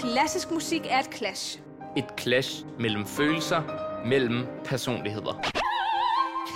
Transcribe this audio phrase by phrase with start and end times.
[0.00, 1.58] klassisk musik er et clash.
[1.96, 3.62] Et clash mellem følelser,
[4.06, 5.34] mellem personligheder.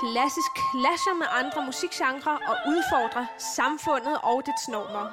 [0.01, 3.27] Klassisk clasher med andre musikgenre og udfordrer
[3.57, 5.07] samfundet og dets normer.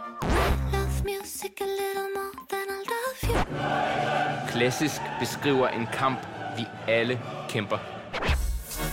[4.47, 6.19] Klassisk beskriver en kamp,
[6.57, 7.77] vi alle kæmper.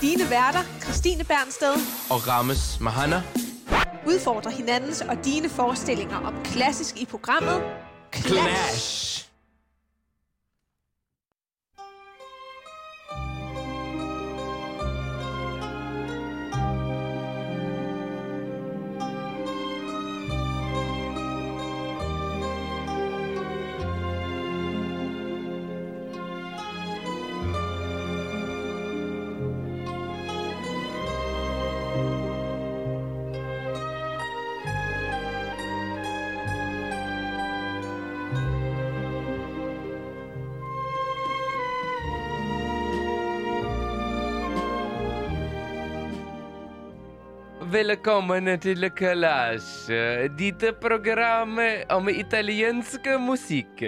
[0.01, 1.75] Dine værter, Christine Bernsted
[2.11, 3.23] Og Rames Mahana
[4.07, 7.63] udfordrer hinandens og dine forestillinger om klassisk i programmet
[8.13, 8.35] Clash.
[8.35, 9.08] Clash.
[47.89, 49.89] Velkommen til Clash,
[50.39, 51.59] dit program
[51.89, 53.83] om italiensk musik.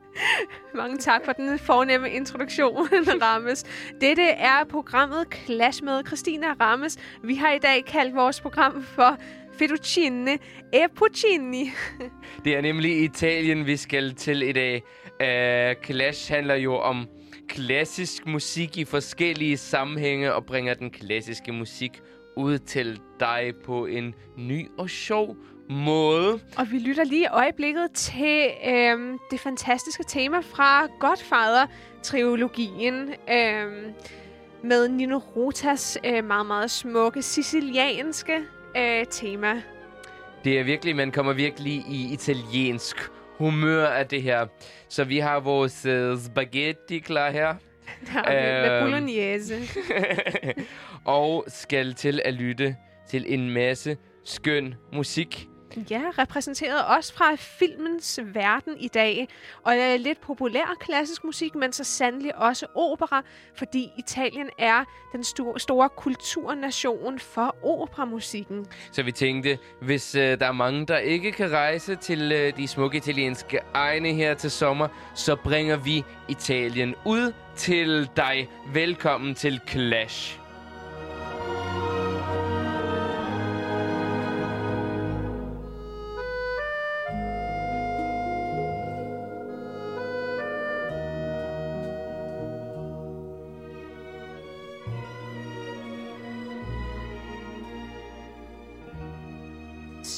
[0.74, 2.88] Mange tak for den fornemme introduktion,
[3.22, 3.64] Rammes.
[4.00, 6.98] Dette er programmet Clash med Christina Rammes.
[7.24, 9.16] Vi har i dag kaldt vores program for
[9.58, 10.38] Fettuccine
[10.72, 11.70] e Puccini.
[12.44, 14.82] Det er nemlig Italien, vi skal til i dag.
[15.06, 17.08] Uh, Clash handler jo om
[17.48, 22.00] klassisk musik i forskellige sammenhænge og bringer den klassiske musik
[22.36, 25.36] ud til dig på en ny og sjov
[25.70, 26.40] måde.
[26.58, 33.92] Og vi lytter lige i øjeblikket til øhm, det fantastiske tema fra Godfather-trilogien øhm,
[34.64, 38.38] med Nino Rotas øh, meget, meget smukke sicilianske
[38.76, 39.62] øh, tema.
[40.44, 42.96] Det er virkelig, man kommer virkelig i italiensk
[43.38, 44.46] humør af det her.
[44.88, 47.54] Så vi har vores uh, spaghetti klar her.
[48.14, 48.84] Med, med Øhm.
[48.84, 49.58] bolognese.
[51.04, 52.76] og skal til at lytte
[53.08, 55.48] til en masse skøn musik.
[55.90, 59.28] Ja, repræsenteret også fra filmens verden i dag.
[59.62, 63.22] Og øh, lidt populær klassisk musik, men så sandelig også opera,
[63.54, 68.66] fordi Italien er den sto- store kulturnation for operamusikken.
[68.92, 72.68] Så vi tænkte, hvis øh, der er mange, der ikke kan rejse til øh, de
[72.68, 78.48] smukke italienske egne her til sommer, så bringer vi Italien ud til dig.
[78.72, 80.41] Velkommen til Clash.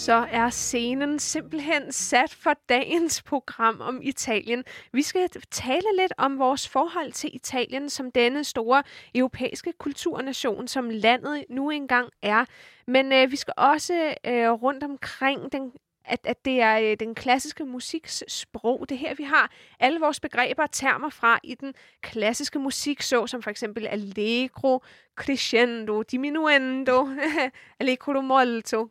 [0.04, 4.64] Så er scenen simpelthen sat for dagens program om Italien.
[4.92, 8.82] Vi skal tale lidt om vores forhold til Italien som denne store
[9.14, 12.44] europæiske kulturnation, som landet nu engang er.
[12.86, 15.72] Men øh, vi skal også øh, rundt omkring den
[16.04, 18.86] at, at det er øh, den klassiske musiks sprog.
[18.88, 23.26] Det her, vi har alle vores begreber og termer fra i den klassiske musik, så
[23.26, 24.82] som for eksempel allegro,
[25.16, 27.08] crescendo, diminuendo,
[27.80, 28.88] allegro molto,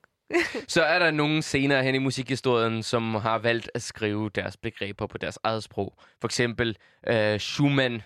[0.67, 5.07] så er der nogle senere hen i musikhistorien, som har valgt at skrive deres begreber
[5.07, 5.93] på deres eget sprog.
[6.21, 8.01] For eksempel øh, Schumann,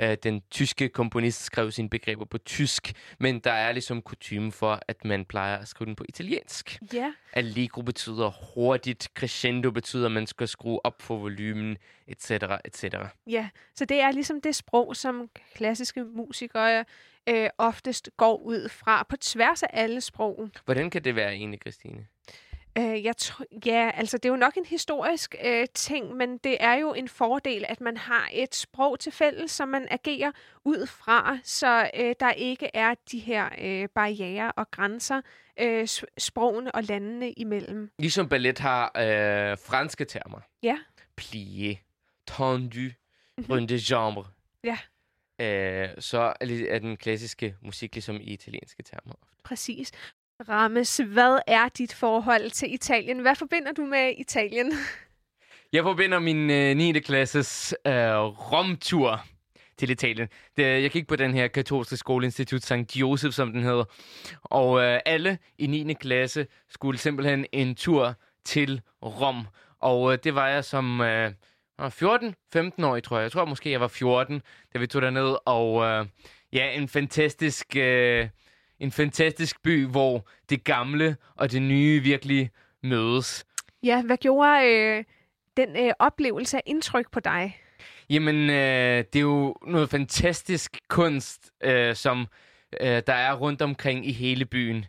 [0.00, 4.80] øh, den tyske komponist, skrev sine begreber på tysk, men der er ligesom kutume for,
[4.88, 6.78] at man plejer at skrive den på italiensk.
[6.92, 11.76] Ja, Allegro betyder hurtigt, crescendo betyder, at man skal skrue op for volumen,
[12.08, 12.30] etc.,
[12.64, 12.84] etc.
[13.26, 13.48] ja.
[13.74, 16.84] Så det er ligesom det sprog, som klassiske musikere
[17.28, 20.48] øh, oftest går ud fra på tværs af alle sprog.
[20.64, 22.06] Hvordan kan det være egentlig, Christine?
[22.78, 26.56] Øh, jeg tr- ja, altså det er jo nok en historisk øh, ting, men det
[26.60, 30.32] er jo en fordel, at man har et sprog til fælles, som man agerer
[30.64, 35.20] ud fra, så øh, der ikke er de her øh, barriere og grænser
[35.60, 35.88] øh,
[36.18, 37.90] sprogene og landene imellem.
[37.98, 40.40] Ligesom ballet har øh, franske termer.
[40.62, 40.78] Ja.
[41.20, 41.76] Plié,
[42.26, 42.90] tendu,
[43.50, 44.20] run de jambe.
[44.64, 44.78] Ja.
[45.40, 49.14] Øh, så er den klassiske musik ligesom i italienske termer.
[49.44, 49.92] Præcis.
[50.48, 53.18] Rammes, hvad er dit forhold til Italien?
[53.18, 54.72] Hvad forbinder du med Italien?
[55.72, 56.92] Jeg forbinder min øh, 9.
[56.92, 57.92] klasses øh,
[58.52, 59.20] romtur
[59.78, 60.28] til Italien.
[60.56, 62.96] Det, jeg gik på den her katolske skoleinstitut St.
[62.96, 63.84] Joseph, som den hedder.
[64.42, 65.94] Og øh, alle i 9.
[65.94, 69.46] klasse skulle simpelthen en tur til Rom.
[69.80, 71.32] Og øh, det var jeg som øh,
[71.80, 73.22] 14-15 år, tror jeg.
[73.22, 74.42] Jeg tror måske, jeg var 14,
[74.74, 75.36] da vi tog derned.
[75.44, 76.06] Og øh,
[76.52, 78.28] ja, en fantastisk, øh,
[78.80, 82.50] en fantastisk by, hvor det gamle og det nye virkelig
[82.82, 83.46] mødes.
[83.82, 85.04] Ja, hvad gjorde øh,
[85.56, 87.60] den øh, oplevelse af indtryk på dig?
[88.10, 92.26] Jamen, øh, det er jo noget fantastisk kunst, øh, som
[92.80, 94.86] øh, der er rundt omkring i hele byen.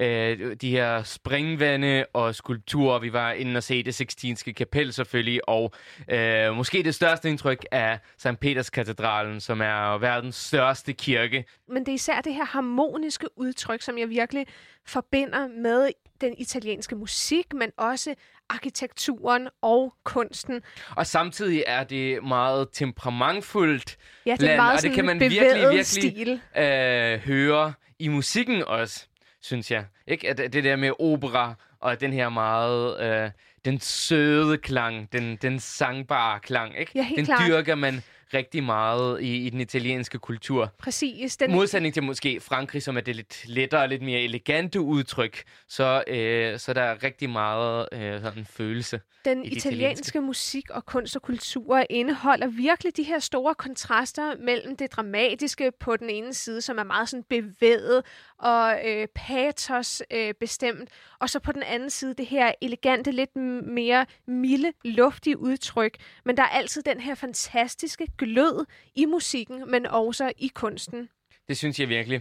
[0.00, 2.98] Øh, de her springvande og skulpturer.
[2.98, 5.72] Vi var inde og se det Sixtinske kapel selvfølgelig, og
[6.10, 8.40] øh, måske det største indtryk af St.
[8.40, 11.44] Peters katedralen, som er verdens største kirke.
[11.68, 14.46] Men det er især det her harmoniske udtryk, som jeg virkelig
[14.86, 18.14] forbinder med den italienske musik, men også
[18.48, 20.60] arkitekturen og kunsten.
[20.96, 23.96] Og samtidig er det meget temperamentfuldt
[24.26, 26.40] Ja, det er land, meget og det kan man virkelig, virkelig stil.
[26.56, 29.06] øh, høre i musikken også,
[29.42, 29.84] synes jeg.
[30.06, 30.28] Ikke?
[30.28, 33.00] At det der med opera og den her meget...
[33.00, 33.30] Øh,
[33.64, 36.92] den søde klang, den, den sangbare klang, ikke?
[36.94, 37.40] Ja, den klart.
[37.48, 38.02] dyrker man
[38.34, 40.72] rigtig meget i, i den italienske kultur.
[40.78, 41.36] Præcis.
[41.36, 45.42] Den, Modsætning til måske Frankrig, som er det lidt lettere og lidt mere elegante udtryk,
[45.68, 49.00] så, øh, så der er rigtig meget øh, sådan følelse.
[49.24, 54.36] Den i det italienske musik og kunst og kultur indeholder virkelig de her store kontraster
[54.38, 58.02] mellem det dramatiske på den ene side, som er meget sådan bevæget
[58.40, 63.36] og øh, patos øh, bestemt, og så på den anden side det her elegante, lidt
[63.66, 65.96] mere milde, luftige udtryk.
[66.24, 71.08] Men der er altid den her fantastiske glød i musikken, men også i kunsten.
[71.48, 72.20] Det synes jeg virkelig.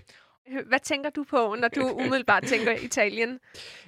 [0.65, 3.39] Hvad tænker du på, når du umiddelbart tænker Italien?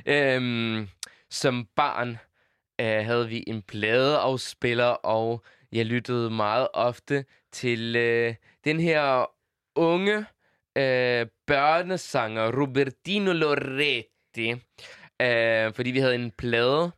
[0.06, 0.88] Øhm,
[1.30, 2.18] som barn
[2.82, 9.26] øh, havde vi en pladeafspiller, og jeg lyttede meget ofte til øh, den her
[9.76, 10.26] unge
[10.78, 14.52] øh, børnesanger, Robertino Loretti.
[15.22, 16.92] Øh, fordi vi havde en plade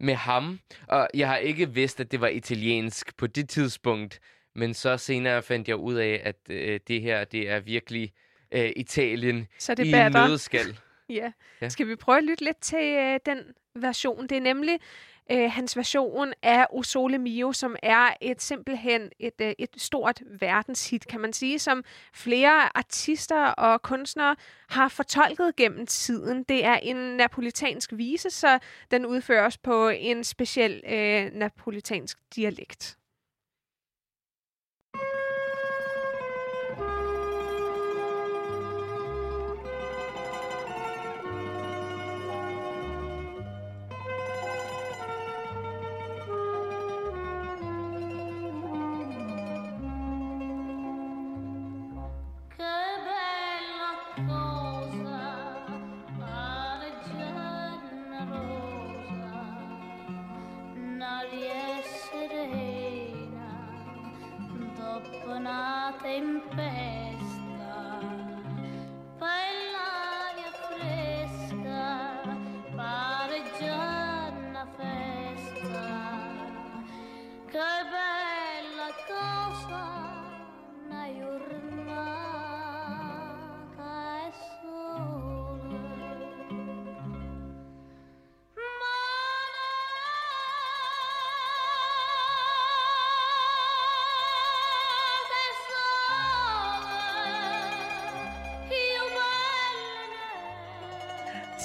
[0.00, 4.20] med ham, og jeg har ikke vidst, at det var italiensk på det tidspunkt.
[4.54, 8.12] Men så senere fandt jeg ud af, at øh, det her, det er virkelig
[8.52, 10.26] øh, Italien Så det i batter.
[10.28, 10.78] nødskal.
[11.10, 11.32] Ja.
[11.60, 11.68] ja.
[11.68, 13.38] Skal vi prøve at lytte lidt til øh, den
[13.74, 14.26] version?
[14.26, 14.78] Det er nemlig
[15.32, 20.22] øh, hans version af O Sole Mio, som er et simpelthen et, øh, et stort
[20.40, 21.84] verdenshit, kan man sige, som
[22.14, 24.36] flere artister og kunstnere
[24.68, 26.42] har fortolket gennem tiden.
[26.42, 28.58] Det er en napolitansk vise, så
[28.90, 32.99] den udføres på en speciel øh, napolitansk dialekt.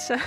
[0.06, 0.20] Så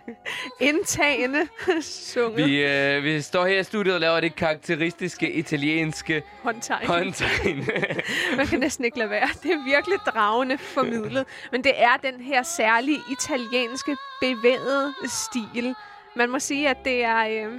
[0.60, 1.48] indtagende
[1.82, 6.86] sunget Vi, øh, vi står her i studiet og laver det karakteristiske italienske håndtegn.
[6.86, 7.68] håndtegn.
[8.36, 9.28] Man kan næsten ikke lade være.
[9.42, 11.26] Det er virkelig dragende formidlet.
[11.52, 15.74] Men det er den her særlige italienske bevægede stil.
[16.16, 17.52] Man må sige, at det er, øh,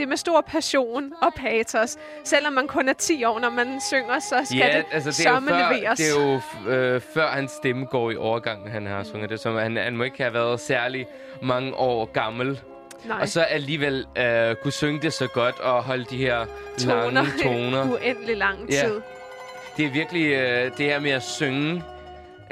[0.00, 1.96] det er med stor passion og patos.
[2.24, 5.26] Selvom man kun er 10 år, når man synger, så skal ja, det, altså det
[5.26, 5.98] er, før, leveres.
[5.98, 9.40] det er jo øh, før hans stemme går i overgangen, han har sunget det.
[9.40, 11.06] Så han, han må ikke have været særlig
[11.42, 12.60] mange år gammel.
[13.04, 16.46] Nej, Og så alligevel øh, kunne synge det så godt og holde de her
[16.86, 17.90] lange toner.
[17.92, 18.82] uendelig lang Ja.
[18.84, 19.00] tid.
[19.76, 21.82] Det er virkelig øh, det her med at synge.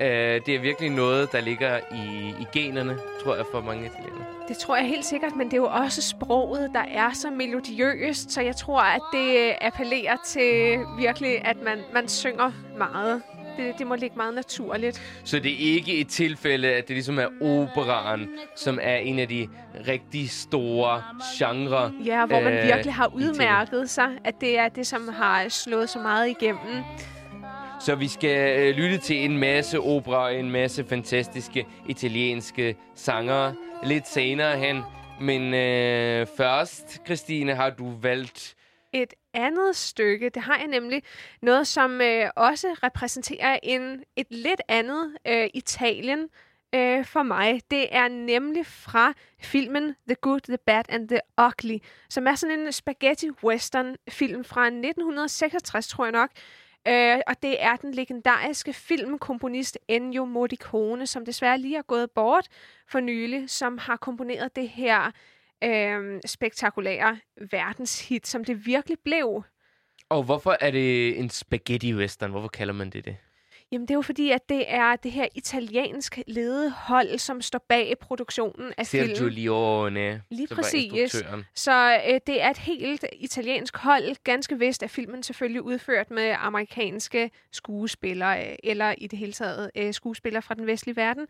[0.00, 0.06] Øh,
[0.46, 4.24] det er virkelig noget, der ligger i, i generne, tror jeg, for mange italienere.
[4.48, 8.32] Det tror jeg helt sikkert, men det er jo også sproget, der er så melodiøst,
[8.32, 13.22] så jeg tror, at det appellerer til virkelig, at man, man synger meget.
[13.56, 15.20] Det, det må ligge meget naturligt.
[15.24, 19.28] Så det er ikke et tilfælde, at det ligesom er operaen, som er en af
[19.28, 19.48] de
[19.88, 21.02] rigtig store
[21.38, 21.90] genrer.
[22.04, 25.90] Ja, hvor man øh, virkelig har udmærket sig, at det er det, som har slået
[25.90, 26.82] så meget igennem.
[27.80, 33.54] Så vi skal øh, lytte til en masse opera og en masse fantastiske italienske sangere
[33.82, 34.82] lidt senere hen.
[35.20, 38.54] Men øh, først, Christine, har du valgt...
[38.92, 41.02] Et andet stykke, det har jeg nemlig
[41.42, 46.28] noget, som øh, også repræsenterer en, et lidt andet øh, Italien,
[46.74, 47.60] øh, for mig.
[47.70, 52.60] Det er nemlig fra filmen The Good, The Bad and The Ugly, som er sådan
[52.60, 56.30] en spaghetti-western-film fra 1966, tror jeg nok.
[56.88, 62.48] Øh, og det er den legendariske filmkomponist Ennio Morricone, som desværre lige er gået bort
[62.88, 65.10] for nylig, som har komponeret det her
[65.64, 67.18] øh, spektakulære
[67.50, 69.42] verdenshit, som det virkelig blev.
[70.08, 72.30] Og hvorfor er det en spaghetti western?
[72.30, 73.16] Hvorfor kalder man det det?
[73.72, 77.64] Jamen, det er jo fordi, at det er det her italiensk ledede hold, som står
[77.68, 79.32] bag produktionen af Sergio filmen.
[79.32, 81.24] Leone, Lige præcis.
[81.54, 84.24] Så øh, det er et helt italiensk hold.
[84.24, 89.70] Ganske vist er filmen selvfølgelig udført med amerikanske skuespillere, øh, eller i det hele taget
[89.76, 91.26] øh, skuespillere fra den vestlige verden.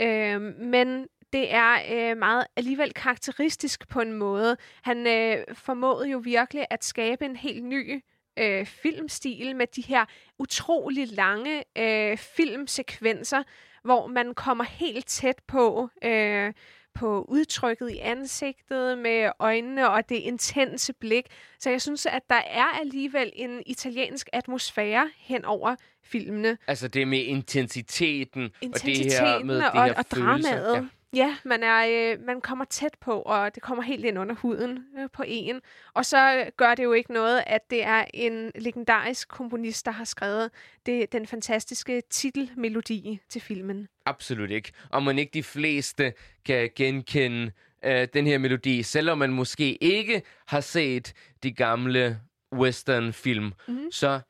[0.00, 4.56] Øh, men det er øh, meget alligevel karakteristisk på en måde.
[4.82, 8.02] Han øh, formåede jo virkelig at skabe en helt ny
[8.38, 10.04] øh, filmstil med de her
[10.38, 13.42] utrolig lange øh, filmsekvenser,
[13.84, 16.52] hvor man kommer helt tæt på øh,
[16.94, 21.24] på udtrykket i ansigtet med øjnene og det intense blik.
[21.58, 26.58] Så jeg synes, at der er alligevel en italiensk atmosfære hen over filmene.
[26.66, 30.50] Altså det med intensiteten, og det her Intensiteten med og, det her og følelser.
[30.50, 30.74] dramaet.
[30.74, 30.86] Ja.
[31.14, 34.84] Ja, man, er, øh, man kommer tæt på, og det kommer helt ind under huden
[34.98, 35.60] øh, på en.
[35.94, 40.04] Og så gør det jo ikke noget, at det er en legendarisk komponist, der har
[40.04, 40.50] skrevet
[40.86, 43.88] det, den fantastiske titelmelodi til filmen.
[44.06, 44.72] Absolut ikke.
[44.90, 46.12] Og man ikke de fleste
[46.44, 47.52] kan genkende
[47.84, 51.12] øh, den her melodi, selvom man måske ikke har set
[51.42, 52.20] de gamle
[52.52, 53.90] western-film, mm-hmm.
[53.92, 54.20] så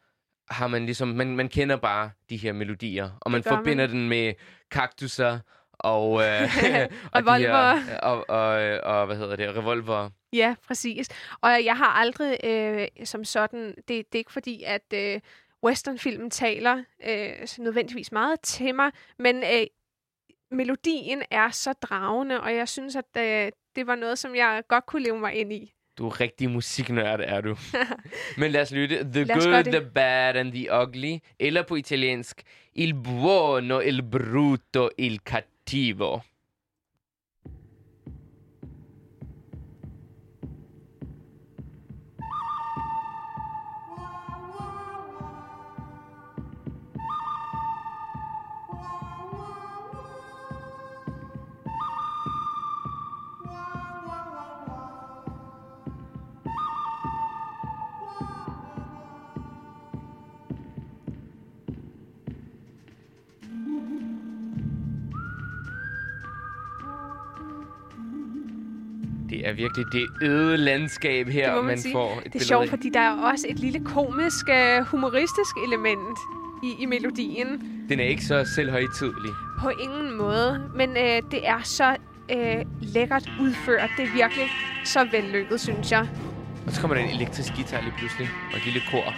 [0.51, 3.59] har man ligesom, man, man kender bare de her melodier, og man gør man.
[3.59, 4.35] forbinder den med
[4.71, 5.39] kaktusser
[5.79, 6.43] og, øh,
[7.13, 7.77] og, de Revolver.
[7.77, 10.11] her, og, og, og, hvad hedder det, revolver.
[10.33, 11.09] Ja, præcis.
[11.41, 15.21] Og jeg har aldrig øh, som sådan, det, det er ikke fordi, at øh,
[15.65, 19.67] westernfilmen taler øh, så nødvendigvis meget til mig, men øh,
[20.51, 24.87] melodien er så dragende, og jeg synes, at øh, det var noget, som jeg godt
[24.87, 25.73] kunne leve mig ind i.
[25.99, 27.57] Du er rigtig musiknørd, er du.
[28.39, 28.97] Men lad os lytte.
[29.13, 29.65] The Lad Good.
[29.65, 31.19] The Bad and The Ugly.
[31.39, 32.43] Eller på italiensk,
[32.75, 35.58] Il Buono, Il Brutto, Il Cattivo.
[35.71, 36.21] Det
[69.59, 71.93] virkelig det øde landskab her, Det man man sige.
[71.93, 72.69] får et Det er billede sjovt, af.
[72.69, 76.19] fordi der er også et lille komisk, øh, humoristisk element
[76.65, 77.49] i, i melodien.
[77.89, 79.33] Den er ikke så selvhøjtidlig.
[79.61, 81.97] På ingen måde, men øh, det er så
[82.37, 83.91] øh, lækkert udført.
[83.97, 84.47] Det er virkelig
[84.85, 86.09] så vellykket, synes jeg.
[86.67, 89.15] Og så kommer der en elektrisk guitar lige pludselig, og et lille kor.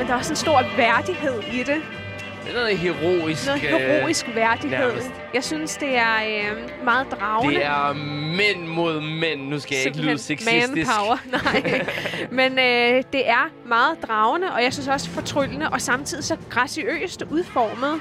[0.00, 1.66] Men der er også en stor værdighed i det.
[1.66, 3.46] Det er noget heroisk.
[3.46, 4.78] Noget øh, heroisk værdighed.
[4.78, 5.10] nærmest.
[5.34, 7.54] Jeg synes, det er øh, meget dragende.
[7.54, 7.92] Det er
[8.36, 9.48] mænd mod mænd.
[9.48, 10.76] Nu skal jeg ikke lyde sexistisk.
[10.76, 11.86] manpower, nej.
[12.30, 17.22] Men øh, det er meget dragende, og jeg synes også fortryllende, og samtidig så graciøst
[17.30, 18.00] udformet.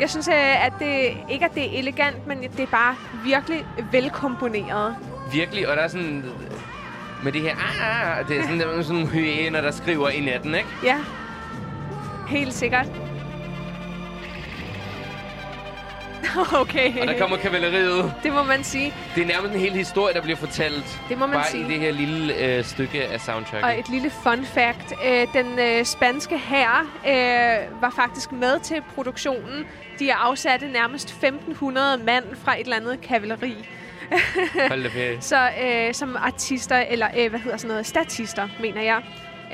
[0.00, 3.66] Jeg synes, øh, at det ikke at det er elegant, men det er bare virkelig
[3.92, 4.96] velkomponeret.
[5.32, 6.24] Virkelig, og der er sådan...
[7.24, 7.56] Med det her...
[7.56, 10.68] Ah, det er sådan, der er sådan nogle hyæner, der skriver i natten, ikke?
[10.84, 10.96] Ja,
[12.28, 12.86] helt sikkert.
[16.60, 18.14] Okay, Og der kommer kavaleriet.
[18.22, 18.94] det må man sige.
[19.14, 21.00] Det er nærmest en hel historie, der bliver fortalt.
[21.08, 21.64] Det må man bare sige.
[21.64, 23.64] i det her lille øh, stykke af soundtracket.
[23.64, 24.92] Og et lille fun fact.
[25.06, 29.64] Øh, den øh, spanske hær øh, var faktisk med til produktionen.
[29.98, 33.68] De afsatte nærmest 1500 mand fra et eller andet kavaleri.
[34.68, 35.20] Hold da.
[35.20, 39.02] Så øh, som artister, eller øh, hvad hedder sådan noget, statister, mener jeg.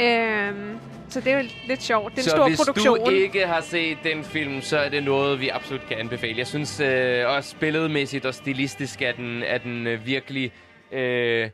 [0.01, 0.77] Øh,
[1.09, 2.13] så det er jo lidt sjovt.
[2.13, 2.99] Det er en så stor hvis produktion.
[2.99, 6.39] du ikke har set den film, så er det noget, vi absolut kan anbefale.
[6.39, 10.53] Jeg synes øh, også billedmæssigt og stilistisk er den, er den øh, virkelig
[10.93, 11.51] øh,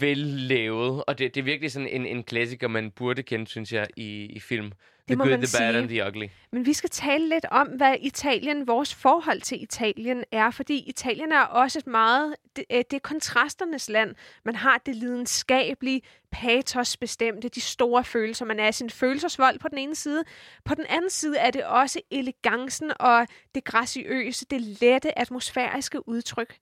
[0.00, 1.04] vellavet.
[1.06, 4.24] Og det, det er virkelig sådan en, en klassiker, man burde kende, synes jeg, i,
[4.24, 4.72] i film.
[5.10, 5.78] The må Good, man The Bad sige.
[5.78, 6.26] and The Ugly.
[6.52, 11.32] Men vi skal tale lidt om, hvad Italien, vores forhold til Italien er, fordi Italien
[11.32, 14.14] er også et meget, det, øh, det er kontrasternes land.
[14.44, 16.02] Man har det lidenskabelige,
[16.32, 18.44] patosbestemte, de store følelser.
[18.44, 20.24] Man er sin følelsesvold på den ene side.
[20.64, 26.56] På den anden side er det også elegancen og det graciøse, det lette atmosfæriske udtryk.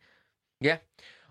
[0.63, 0.77] Ja,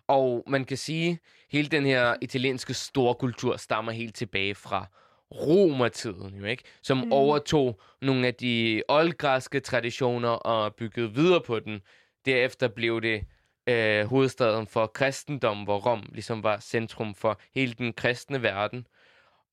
[0.07, 1.19] Og man kan sige,
[1.51, 4.86] hele den her italienske storkultur stammer helt tilbage fra
[5.31, 6.63] romertiden, jo ikke?
[6.81, 7.12] Som mm.
[7.12, 11.81] overtog nogle af de oldgræske traditioner og byggede videre på den.
[12.25, 13.24] Derefter blev det
[13.69, 18.88] øh, hovedstaden for kristendom, hvor Rom ligesom var centrum for hele den kristne verden.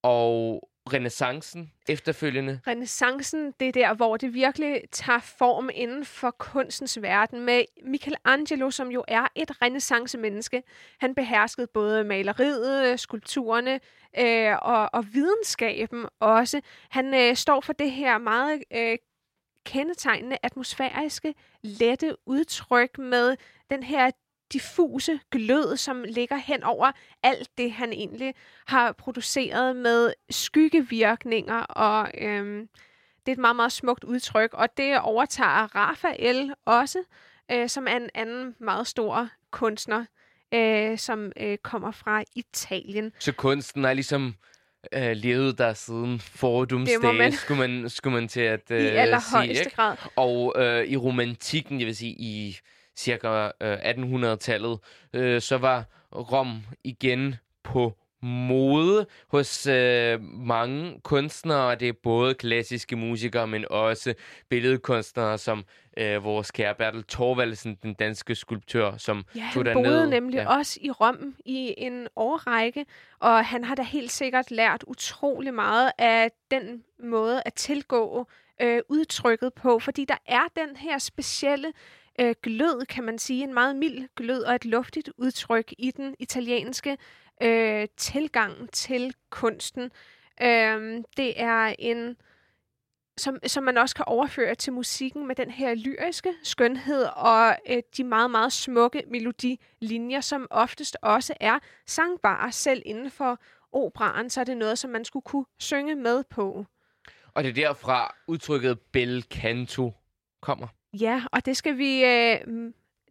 [0.03, 2.61] Og renaissancen efterfølgende.
[2.67, 8.71] Renaissancen, det er der, hvor det virkelig tager form inden for kunstens verden med Michelangelo,
[8.71, 10.63] som jo er et renaissance-menneske.
[11.01, 13.81] Han beherskede både maleriet, skulpturerne
[14.19, 16.61] øh, og, og videnskaben også.
[16.91, 18.99] Han øh, står for det her meget øh,
[19.65, 23.37] kendetegnende atmosfæriske, lette udtryk med
[23.71, 24.11] den her
[24.53, 28.35] diffuse glød, som ligger hen over alt det, han egentlig
[28.67, 32.69] har produceret med skyggevirkninger, og øhm,
[33.27, 36.99] det er et meget, meget smukt udtryk, og det overtager Rafael også,
[37.53, 40.05] øh, som er en anden meget stor kunstner,
[40.55, 43.13] øh, som øh, kommer fra Italien.
[43.19, 44.35] Så kunsten er ligesom
[44.95, 49.65] øh, levet der siden fordomsdage, man- skulle man, skulle man til at øh, I allerhøjeste
[49.65, 49.97] sige, grad.
[50.17, 52.59] Og øh, i romantikken, jeg vil sige i
[52.97, 54.79] cirka øh, 1800-tallet,
[55.13, 57.35] øh, så var Rom igen
[57.65, 61.75] på mode hos øh, mange kunstnere.
[61.75, 64.15] Det er både klassiske musikere, men også
[64.49, 65.65] billedkunstnere, som
[65.99, 70.57] øh, vores kære Bertel Thorvaldsen, den danske skulptør, som Ja, tog han boede nemlig Ja.
[70.57, 72.87] også i Rom i en årrække,
[73.21, 78.29] og han har da helt sikkert lært utrolig meget af den måde at tilgå
[78.63, 81.73] øh, udtrykket på, fordi der er den her specielle
[82.21, 86.17] øh, glød, kan man sige, en meget mild glød og et luftigt udtryk i den
[86.19, 86.99] italienske
[87.43, 89.91] øh, tilgang til kunsten.
[90.43, 92.17] Øh, det er en
[93.17, 97.83] som, som man også kan overføre til musikken med den her lyriske skønhed og øh,
[97.97, 103.39] de meget, meget smukke melodilinjer, som oftest også er sangbare selv inden for
[103.73, 106.67] operaen, så er det noget, som man skulle kunne synge med på.
[107.35, 109.93] Og det er derfra udtrykket bel canto
[110.43, 110.67] kommer.
[111.01, 112.39] Ja, og det skal vi øh,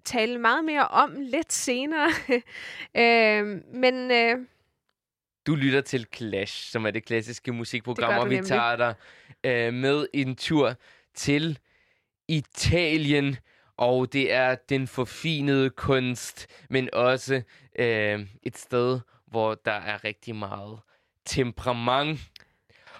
[0.03, 2.09] tale meget mere om lidt senere.
[3.01, 4.37] øh, men øh,
[5.47, 8.47] Du lytter til Clash, som er det klassiske musikprogram, og vi nemlig.
[8.47, 8.95] tager dig
[9.43, 10.73] øh, med en tur
[11.13, 11.59] til
[12.27, 13.37] Italien.
[13.77, 17.41] Og det er den forfinede kunst, men også
[17.79, 20.79] øh, et sted, hvor der er rigtig meget
[21.25, 22.19] temperament.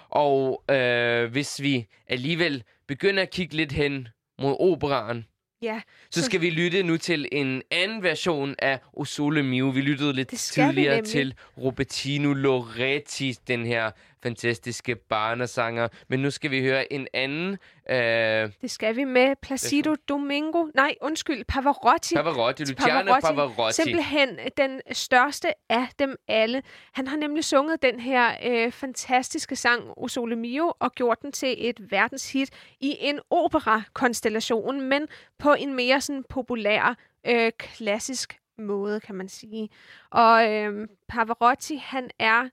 [0.09, 4.07] Og øh, hvis vi alligevel begynder at kigge lidt hen
[4.41, 5.25] mod operaen,
[5.61, 9.69] ja, så skal vi lytte nu til en anden version af O Sole Mio.
[9.69, 13.91] Vi lyttede lidt tidligere til Robertino Loretti, den her
[14.23, 15.87] fantastiske barnesanger.
[16.07, 17.57] Men nu skal vi høre en anden
[17.89, 20.67] øh, det skal vi med Placido Domingo.
[20.75, 22.15] Nej, undskyld, Pavarotti.
[22.15, 23.81] Pavarotti, Luciano Pavarotti.
[23.81, 26.63] Simpelthen den største af dem alle.
[26.93, 31.31] Han har nemlig sunget den her øh, fantastiske sang O Sole Mio og gjort den
[31.31, 35.07] til et verdenshit i en opera-konstellation, men
[35.39, 39.69] på en mere sådan populær, øh, klassisk måde, kan man sige.
[40.11, 42.49] Og øh, Pavarotti, han er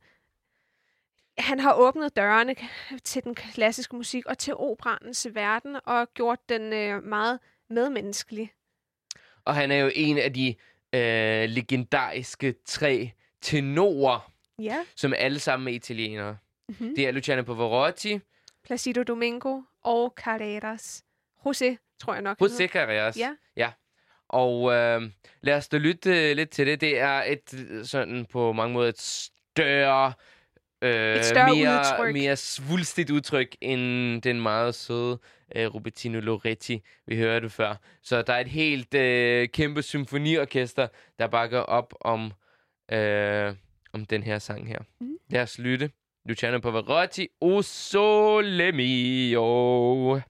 [1.42, 2.54] han har åbnet dørene
[3.04, 7.38] til den klassiske musik og til operaens verden og gjort den øh, meget
[7.70, 8.52] medmenneskelig.
[9.44, 10.54] Og han er jo en af de
[10.92, 13.10] øh, legendariske tre
[13.42, 14.76] tenorer, Ja.
[14.96, 16.36] som alle sammen er italienere.
[16.68, 16.94] Mm-hmm.
[16.94, 18.20] Det er Luciano Pavarotti,
[18.64, 21.04] Placido Domingo og Carreras.
[21.46, 22.42] José, tror jeg nok.
[22.42, 22.66] José.
[22.66, 23.16] Carreras.
[23.16, 23.34] Ja.
[23.56, 23.70] ja.
[24.28, 25.02] Og øh,
[25.40, 26.80] lad os da lytte øh, lidt til det.
[26.80, 30.12] Det er et øh, sådan på mange måder et større,
[30.82, 32.12] øh, Et større mere, udtryk.
[32.14, 35.18] mere svulstigt udtryk end den meget søde
[35.56, 37.74] øh, Robertino Loretti, vi hørte før.
[38.02, 40.88] Så der er et helt øh, kæmpe symfoniorkester,
[41.18, 42.32] der bakker op om,
[42.92, 43.54] øh,
[43.92, 44.78] om den her sang her.
[45.00, 45.16] Mm.
[45.30, 45.90] Lad os lytte.
[46.24, 50.20] Luciano Pavarotti, O Sole Mio.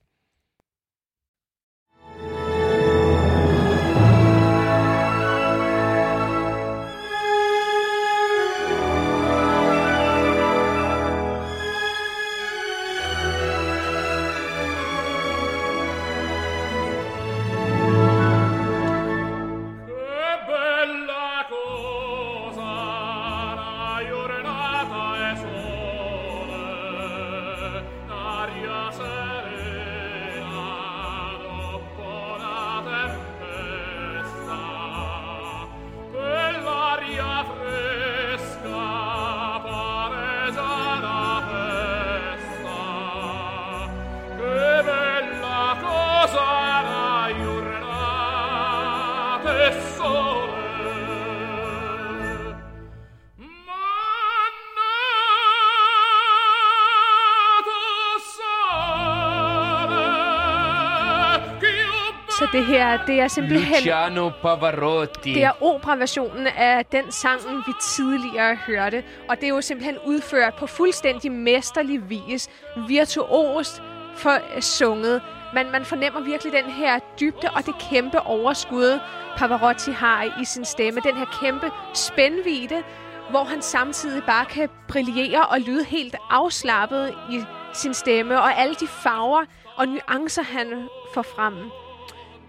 [63.10, 63.74] Det er simpelthen...
[63.74, 65.34] Luciano Pavarotti.
[65.34, 69.04] Det er operaversionen af den sang, vi tidligere hørte.
[69.28, 72.48] Og det er jo simpelthen udført på fuldstændig mesterlig vis.
[72.88, 73.82] Virtuost
[74.16, 75.22] for øh, sunget.
[75.54, 79.00] Man, man fornemmer virkelig den her dybde og det kæmpe overskud,
[79.36, 81.00] Pavarotti har i sin stemme.
[81.00, 82.82] Den her kæmpe spændvide,
[83.30, 87.40] hvor han samtidig bare kan brillere og lyde helt afslappet i
[87.72, 88.40] sin stemme.
[88.40, 89.44] Og alle de farver
[89.76, 91.54] og nuancer, han får frem.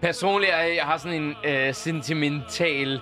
[0.02, 3.00] Personligt, er jeg har sådan en øh, sentimental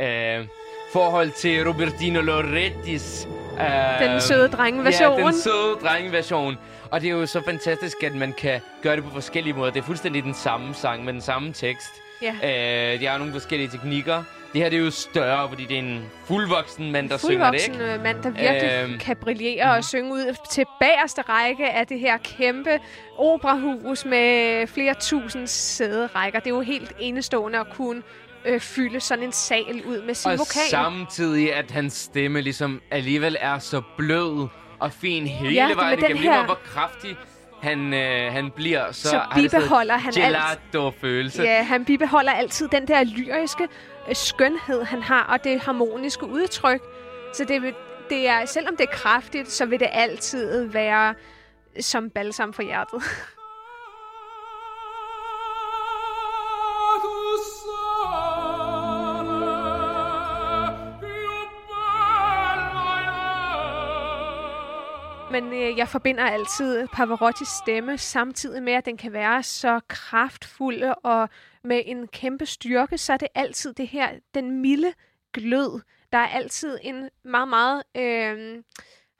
[0.00, 0.46] øh,
[0.92, 3.28] forhold til Robertino Lorettis.
[3.60, 5.18] Øh, Den søde drengeversion.
[5.18, 6.58] Ja, den søde drengeversion.
[6.90, 9.70] Og det er jo så fantastisk, at man kan gøre det på forskellige måder.
[9.72, 11.90] Det er fuldstændig den samme sang med den samme tekst.
[12.22, 12.34] Ja.
[12.94, 14.22] Øh, de har nogle forskellige teknikker.
[14.52, 17.60] Det her det er jo større, fordi det er en fuldvoksen mand, der synger det,
[17.60, 17.94] fuldvoksen ikke?
[17.94, 18.98] øh, mand, der virkelig Øhm.
[18.98, 22.78] kan brillere og synge ud til bagerste række af det her kæmpe
[23.18, 26.38] operahus med flere tusind sæderækker.
[26.40, 28.02] Det er jo helt enestående at kunne
[28.44, 30.62] øh, fylde sådan en sal ud med sin Og vokal.
[30.70, 34.48] samtidig, at hans stemme ligesom alligevel er så blød
[34.80, 36.16] og fin hele Ja, det vejen igennem.
[36.16, 37.16] Lige her- hvor kraftig
[37.62, 40.36] han, øh, han bliver, så, Så bibeholder han alt.
[40.72, 41.42] gelato-følelse.
[41.42, 43.68] Ja, han bibeholder altid den der lyriske
[44.12, 46.82] skønhed, han har, og det harmoniske udtryk.
[47.34, 47.74] Så det, vil-
[48.10, 51.14] det er, selvom det er kraftigt, så vil det altid være
[51.80, 53.02] som balsam for hjertet.
[65.30, 70.82] Men øh, jeg forbinder altid Pavarottis stemme, samtidig med, at den kan være så kraftfuld
[71.04, 71.28] og
[71.64, 74.92] med en kæmpe styrke, så er det altid det her, den milde
[75.32, 75.80] glød.
[76.12, 78.62] Der er altid en meget, meget øh,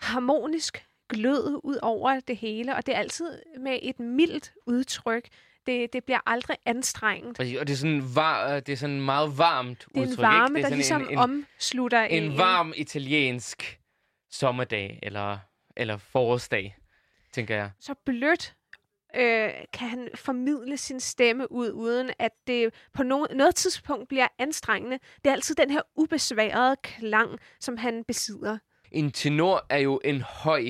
[0.00, 5.28] harmonisk glød ud over det hele, og det er altid med et mildt udtryk.
[5.66, 7.40] Det, det bliver aldrig anstrengt.
[7.40, 10.58] Og det er sådan, var, det er sådan meget varmt Det er udtryk, en varme,
[10.58, 10.64] ikke?
[10.64, 13.80] Det der er ligesom sådan en, en, omslutter en varm italiensk
[14.30, 15.38] sommerdag, eller,
[15.76, 16.76] eller forårsdag,
[17.32, 17.70] tænker jeg.
[17.80, 18.54] så blødt
[19.16, 24.28] øh, kan han formidle sin stemme ud, uden at det på no- noget tidspunkt bliver
[24.38, 24.98] anstrengende.
[25.24, 28.58] Det er altid den her ubesværede klang, som han besidder.
[28.92, 30.64] En tenor er jo en høj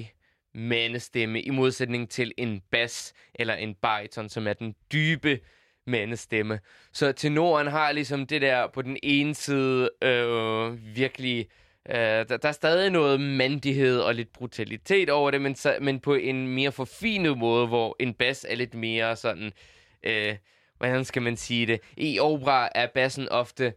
[0.55, 5.41] mandestemme, i modsætning til en bas eller en bariton, som er den dybe
[5.87, 6.61] mandestemme.
[6.93, 11.49] Så tenoren har ligesom det der på den ene side øh, virkelig...
[11.89, 16.01] Øh, der, der er stadig noget mandighed og lidt brutalitet over det, men, så, men
[16.01, 19.53] på en mere forfinet måde, hvor en bas er lidt mere sådan...
[20.03, 20.37] Øh,
[20.77, 21.81] hvordan skal man sige det?
[21.97, 23.75] I opera er bassen ofte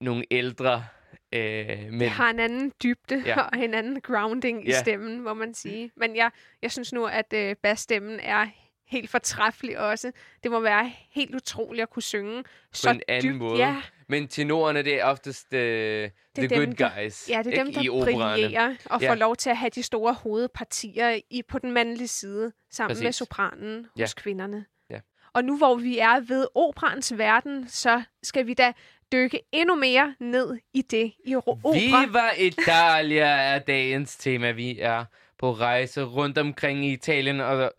[0.00, 0.84] nogle ældre
[1.32, 2.00] øh, mænd.
[2.00, 3.40] Det har en anden dybde Ja.
[3.40, 4.80] og en anden grounding i Ja.
[4.80, 5.90] stemmen, må man sige.
[5.96, 6.30] Men jeg,
[6.62, 8.46] jeg synes nu, at øh, basstemmen er
[8.86, 10.12] helt fortræffelig også.
[10.42, 13.38] Det må være helt utroligt at kunne synge så en anden dybt.
[13.38, 13.58] måde.
[13.66, 17.28] Ja, Men tenorerne, det er oftest uh, the dem, good der- guys.
[17.28, 19.10] ja, det er dem, der brillerer og Ja.
[19.10, 23.04] får lov til at have de store hovedpartier i, på den mandlige side, sammen Præcis.
[23.04, 24.02] med sopranen Ja.
[24.02, 24.64] hos kvinderne.
[24.90, 25.00] Ja.
[25.32, 28.72] Og nu hvor vi er ved operans verden, så skal vi da
[29.12, 31.72] dykke endnu mere ned i det i opera.
[31.74, 34.50] Viva Italia er dagens tema.
[34.52, 35.04] Vi er
[35.38, 37.72] på rejse rundt omkring i Italien og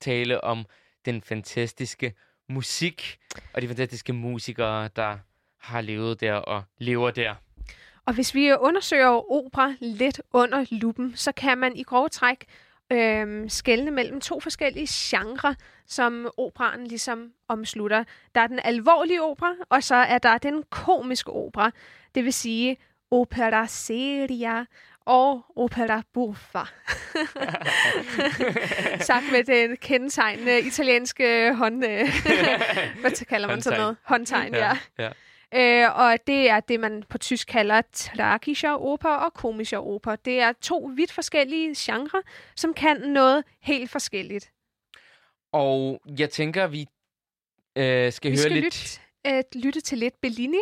[0.00, 0.64] tale om
[1.04, 2.14] den fantastiske
[2.48, 3.18] musik
[3.54, 5.18] og de fantastiske musikere, der
[5.64, 7.34] har levet der og lever der.
[8.06, 12.44] Og hvis vi undersøger opera lidt under lupen, så kan man i grove træk
[12.92, 15.54] øh, skelne mellem to forskellige genrer,
[15.86, 18.04] som operaen ligesom omslutter.
[18.34, 21.70] Der er den alvorlige opera, og så er der den komiske opera.
[22.14, 22.76] Det vil sige
[23.10, 24.64] opera seria
[25.06, 26.58] og opera buffa.
[29.08, 31.84] Sagt med den kendetegnende italienske hånd...
[31.84, 32.08] Øh,
[33.00, 33.96] hvad kalder man sådan noget?
[34.02, 34.78] Håndtegn, ja.
[34.98, 35.10] ja.
[35.56, 40.16] Øh, og det er det, man på tysk kalder tragischer Oper og komischer Oper.
[40.16, 42.22] Det er to vidt forskellige genrer,
[42.56, 44.50] som kan noget helt forskelligt.
[45.52, 46.86] Og jeg tænker, vi
[47.76, 48.64] øh, skal Vi høre skal lidt
[49.24, 50.58] lytte, øh, lytte til lidt Bellini.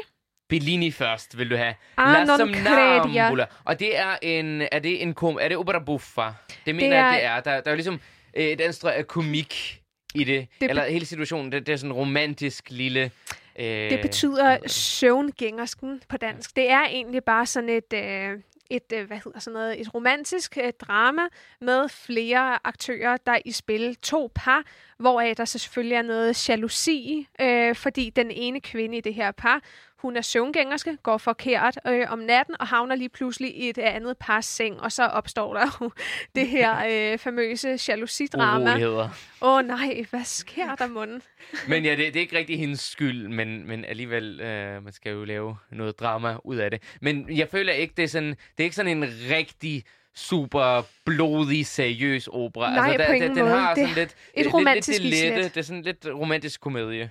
[0.48, 1.74] Bellini først, vil du have.
[1.96, 2.36] Ah, La.
[2.36, 3.46] Somnambula.
[3.64, 6.22] Og det er en, er det en kom, er det opera buffa?
[6.66, 7.40] Det mener Det jeg, er- det er.
[7.40, 8.00] Der, der er jo ligesom
[8.36, 9.80] øh, et anstrøg af komik
[10.14, 10.48] i det.
[10.60, 13.10] Det Eller hele situationen, det, det er sådan en romantisk lille...
[13.58, 16.56] Øh, Det betyder søvngængersken på dansk.
[16.56, 18.38] Det er egentlig bare sådan et, øh,
[18.70, 21.22] et øh, hvad hedder sådan noget, et romantisk øh, drama
[21.60, 23.96] med flere aktører, der er i spil.
[23.96, 24.62] To par,
[24.98, 29.60] hvoraf der selvfølgelig er noget jalousi, øh, fordi den ene kvinde i det her par,
[30.02, 34.16] hun er søvngængerske, går forkert øh, om natten og havner lige pludselig i et andet
[34.18, 35.90] pars seng, og så opstår der jo
[36.36, 36.76] det her
[37.12, 38.86] øh, famøse jalousidrama.
[38.86, 39.08] Åh
[39.40, 41.22] oh, nej, hvad sker der, munden?
[41.68, 45.12] Men ja, det, det er ikke rigtig hendes skyld, men, men alligevel, øh, man skal
[45.12, 46.82] jo lave noget drama ud af det.
[47.00, 49.84] Men jeg føler ikke, det er sådan, det er ikke sådan en rigtig
[50.14, 52.74] super blodig, seriøs opera.
[52.74, 53.50] Nej, altså, på ingen den måde.
[53.50, 56.60] har Det sådan lidt, et lidt, romantisk lidt, det lette, det er sådan lidt romantisk
[56.60, 57.10] komedie.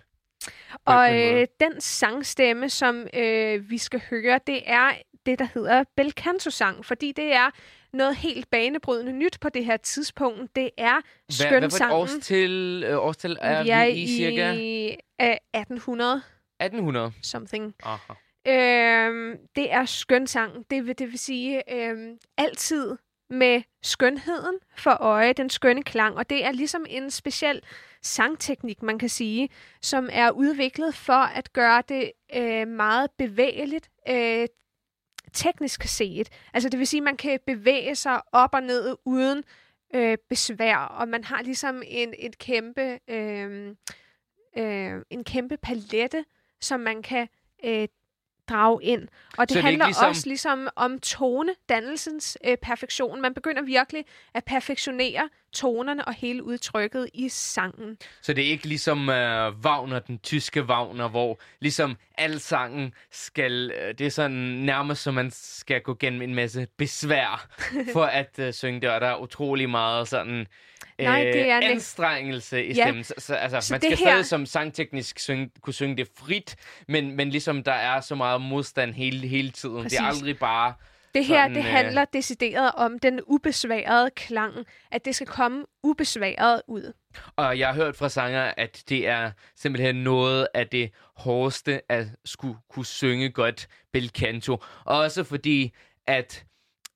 [0.85, 4.91] Og øh, den sangstemme, som øh, vi skal høre, det er
[5.25, 7.49] det, der hedder belcanto-sang, fordi det er
[7.93, 10.55] noget helt banebrydende nyt på det her tidspunkt.
[10.55, 11.97] Det er Hvad, hvad for et skønsangen.
[11.97, 14.51] årstil, øh, årstil er vi er vi i, cirka?
[14.53, 14.87] i
[15.21, 16.21] øh, 1800
[16.59, 17.11] 1800.
[17.21, 17.75] something.
[17.83, 18.13] Aha.
[18.47, 20.65] Øhm, det er skønsang.
[20.71, 22.95] Det vil, det vil sige øhm, altid
[23.29, 26.15] med skønheden for øje, den skønne klang.
[26.17, 27.61] Og det er ligesom en speciel
[28.01, 29.49] sangteknik, man kan sige,
[29.81, 34.47] som er udviklet for at gøre det øh, meget bevægeligt, øh,
[35.33, 36.29] teknisk set.
[36.53, 39.43] Altså det vil sige, at man kan bevæge sig op og ned uden
[39.93, 43.75] øh, besvær, og man har ligesom en, et kæmpe, øh,
[44.57, 46.25] øh, en kæmpe palette,
[46.61, 47.27] som man kan
[47.63, 47.87] øh,
[48.49, 49.07] drage ind.
[49.37, 53.21] Og det Så det er handler ligesom- også ligesom om tonedannelsens øh, perfektion.
[53.21, 57.97] Man begynder virkelig at perfektionere tonerne og hele udtrykket i sangen.
[58.21, 63.71] Så det er ikke ligesom øh, Wagner, den tyske Wagner, hvor ligesom al sangen skal...
[63.81, 64.31] Øh, det er sådan
[64.65, 67.47] nærmest, som man skal gå gennem en masse besvær
[67.93, 70.39] for at øh, synge det, og der er utrolig meget sådan...
[70.99, 72.83] Øh, Nej, det er ne- anstrengelse i Ja.
[72.85, 73.03] stemmen.
[73.03, 76.07] Så, så, altså, Så man det skal her- stadig som sangteknisk synge, kunne synge det
[76.19, 76.55] frit,
[76.87, 79.75] men, men ligesom der er så meget modstand hele, hele tiden.
[79.75, 79.99] Det Præcis.
[79.99, 80.73] er aldrig bare...
[81.13, 85.65] Det her, Sådan, det øh, handler decideret om den ubesværede klang, at det skal komme
[85.83, 86.93] ubesværet ud.
[87.35, 92.07] Og jeg har hørt fra sanger, at det er simpelthen noget af det hårdeste at
[92.25, 94.57] skulle kunne synge godt bel canto.
[94.85, 95.73] Også fordi,
[96.07, 96.45] at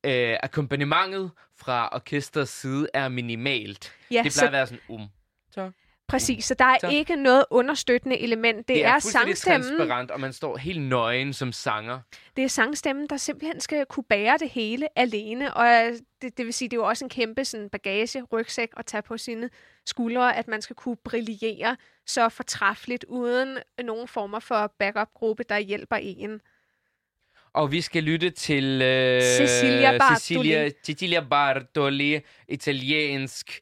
[0.06, 3.94] øh, akkompagnementet fra orkesters side er minimalt.
[4.12, 5.08] Ja, det så plejer at være sådan um.
[5.52, 5.72] Så.
[6.08, 6.46] Præcis.
[6.46, 6.90] Så der er Så.
[6.90, 8.58] ikke noget understøttende element.
[8.58, 12.00] Det, Det er, er sangstemmen, transparent, og man står helt nøgen som sanger.
[12.36, 15.54] det er sangstemmen, der simpelthen skal kunne bære det hele alene.
[15.54, 18.70] Og øh, det, det vil sige, det er jo også en kæmpe sådan, bagage, rygsæk
[18.78, 19.50] at tage på sine
[19.86, 25.96] skuldre, at man skal kunne brillere så fortræffeligt, uden nogen former for backup-gruppe, der hjælper
[25.96, 26.42] en.
[27.54, 30.20] Og vi skal lytte til øh, Cecilia Bartoli.
[30.20, 33.60] Cecilia, Cecilia Bartoli, italiensk.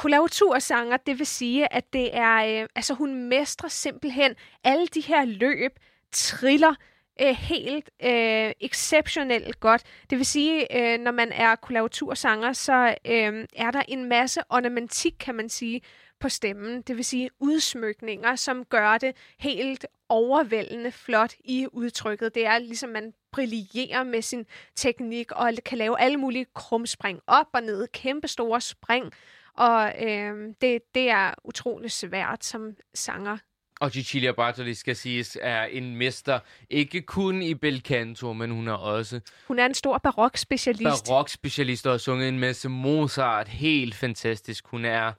[0.00, 4.34] Kollaboratursanger, det vil sige, at det er, øh, altså hun mestrer simpelthen
[4.64, 5.78] alle de her løb,
[6.12, 6.74] triller
[7.22, 9.82] øh, helt øh, exceptionelt godt.
[10.10, 15.14] Det vil sige, øh, når man er kollaboratursanger, så øh, er der en masse ornamentik,
[15.20, 15.80] kan man sige,
[16.20, 16.82] på stemmen.
[16.82, 22.34] Det vil sige udsmykninger, som gør det helt overvældende flot i udtrykket.
[22.34, 27.46] Det er ligesom, man brillerer med sin teknik og kan lave alle mulige krumspring op
[27.52, 29.12] og ned, kæmpe store spring.
[29.60, 33.36] Og øh, det, det er utrolig svært som sanger.
[33.80, 38.68] Og Cecilia Bartoli skal siges er en mester, ikke kun i bel canto, men hun
[38.68, 41.04] er også Hun er en stor barok-specialist.
[41.08, 43.48] barok-specialist og har sunget en masse Mozart.
[43.48, 44.66] Helt fantastisk.
[44.66, 45.12] Hun er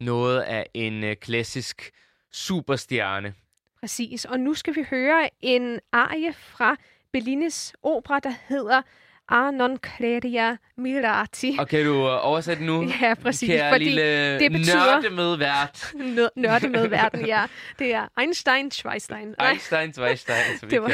[0.00, 1.90] noget af en øh, klassisk
[2.32, 3.34] superstjerne.
[3.80, 4.24] Præcis.
[4.24, 6.76] Og nu skal vi høre en arie fra
[7.12, 8.82] Bellinis opera, der hedder
[9.28, 11.56] A non credia mirati.
[11.58, 12.82] Og kan du oversætte nu?
[13.02, 15.76] Ja, præcis, Kære fordi lille det betyder- nørde med vært.
[16.18, 17.46] Nø- Nørde med verden, ja.
[17.78, 19.34] Det er Einstein, Schweinstein.
[19.38, 20.92] Nej, Einstein, Zweistein, som det var...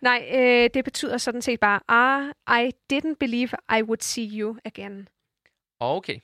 [0.00, 4.56] Nej, øh, det betyder sådan set bare, ah, I didn't believe I would see you
[4.64, 5.08] again.
[5.80, 6.16] Okay.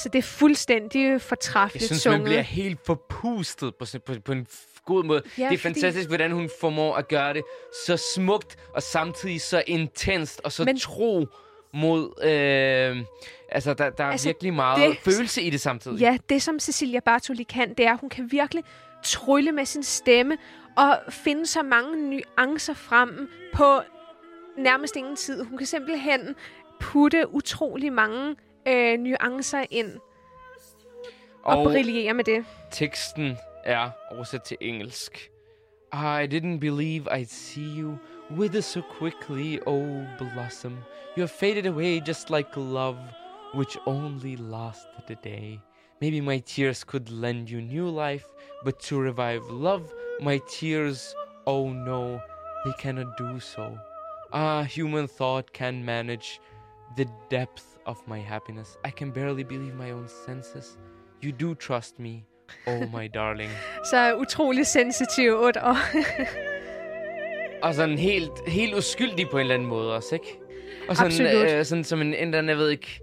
[0.00, 2.20] Altså, det er fuldstændig Jeg fortræffeligt synes, sunget.
[2.20, 4.46] man bliver helt forpustet på, på, på en
[4.86, 5.22] god måde.
[5.38, 7.42] Ja, det er fordi- fantastisk, hvordan hun formår at gøre det
[7.86, 11.26] så smukt, og samtidig så intenst, og så Men- tro
[11.74, 12.22] mod...
[12.24, 13.04] Øh,
[13.48, 15.14] altså, der, der er Altså, altså, virkelig meget det...
[15.14, 16.00] følelse i det samtidig.
[16.00, 18.64] Ja, det som Cecilia Bartoli kan, det er, at hun kan virkelig
[19.04, 20.36] trylle med sin stemme
[20.76, 23.80] og finde så mange nuancer frem på
[24.58, 25.42] nærmest ingen tid.
[25.44, 26.34] Hun kan simpelthen
[26.80, 30.00] putte utrolig mange øh, nuancer ind
[31.42, 32.44] og, og brillere med det.
[32.70, 35.30] teksten er oversat til engelsk.
[35.92, 37.98] I didn't believe I'd see you
[38.30, 40.72] wither so quickly, oh blossom.
[41.16, 42.98] You have faded away just like love,
[43.54, 45.60] which only lasted a day.
[46.00, 48.26] Maybe my tears could lend you new life,
[48.64, 51.14] but to revive love, my tears,
[51.46, 52.20] oh no,
[52.64, 53.76] they cannot do so.
[54.32, 56.40] Ah, human thought can manage
[56.96, 58.68] the depth of my happiness.
[58.86, 60.78] I can barely believe my own senses.
[61.24, 62.24] You do trust me,
[62.66, 63.50] oh my darling.
[63.90, 65.76] Så utrolig sensitivt og
[67.62, 70.38] Og sådan helt, helt uskyldig på en eller anden måde også, ikke?
[70.88, 71.50] Og sådan, Absolut.
[71.50, 73.00] øh, sådan som en, en eller jeg ved ikke,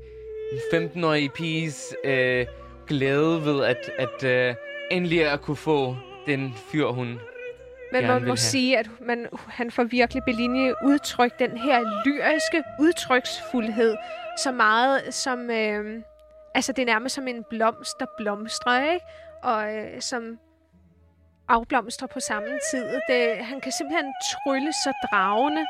[0.52, 2.46] en 15-årig piges øh,
[2.88, 4.56] glæde ved at, at øh,
[4.92, 5.96] endelig at kunne få
[6.26, 7.20] den fyr, hun...
[7.92, 8.38] Men man må have.
[8.38, 13.96] sige, at man, han får virkelig Bellini udtrykt den her lyriske udtryksfuldhed
[14.38, 15.50] så meget som...
[15.50, 16.02] Øh,
[16.56, 19.06] altså, det er nærmest som en blomst, der blomstrer, ikke?
[19.44, 20.40] Og øh, som
[21.48, 22.86] afblomstrer på samme tid.
[23.10, 25.66] Det, han kan simpelthen trylle så dragende.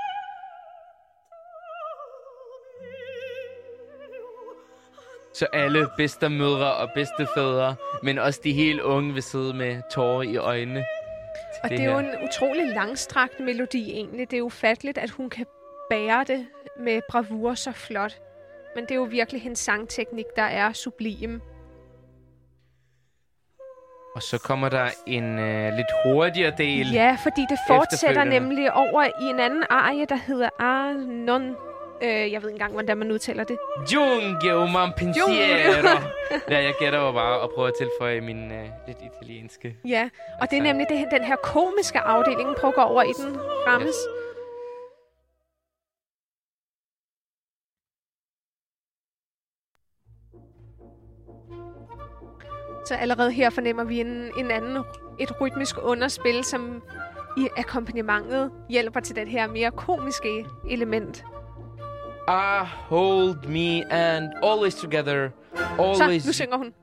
[5.33, 10.37] Så alle bedstemødre og bedstefædre, men også de helt unge vil sidde med tårer i
[10.37, 10.85] øjnene.
[11.63, 14.31] Og det, det er jo en utrolig langstrakt melodi egentlig.
[14.31, 15.45] Det er ufatteligt, at hun kan
[15.89, 16.47] bære det
[16.79, 18.21] med bravur så flot.
[18.75, 21.41] Men det er jo virkelig hendes sangteknik, der er sublim.
[24.15, 26.91] Og så kommer der en øh, lidt hurtigere del.
[26.91, 31.55] Ja, fordi det fortsætter nemlig over i en anden arie, der hedder Arnon.
[32.03, 33.57] Øh, jeg ved ikke engang, hvordan man udtaler det.
[33.89, 35.29] Giunge un pensiero.
[36.49, 39.77] ja, jeg gætter jo bare og prøver at tilføje min øh, lidt italienske.
[39.85, 40.09] Ja,
[40.41, 43.13] og det er Altså- nemlig det, den her komiske afdeling, prøv at gå over i
[43.21, 43.87] den rammes.
[43.87, 43.95] Yes.
[52.85, 54.83] Så allerede her fornemmer vi en, en anden,
[55.19, 56.83] et rytmisk underspil, som
[57.37, 61.23] i akkompagnementet hjælper til det her mere komiske element.
[62.27, 65.31] Ah, hold me and always together.
[65.77, 66.23] Always.
[66.23, 66.73] Så, nu synger hun.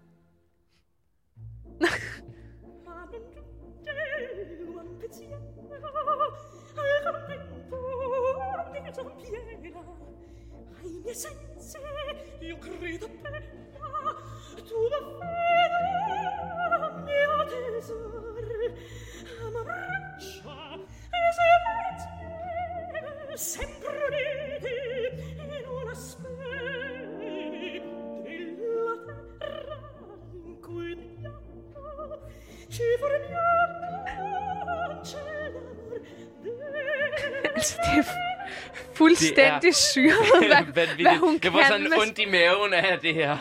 [39.08, 43.14] Fuldstændig syret, hvad, hvad hun jeg får kan sådan med- ondt i maven af det
[43.14, 43.36] her.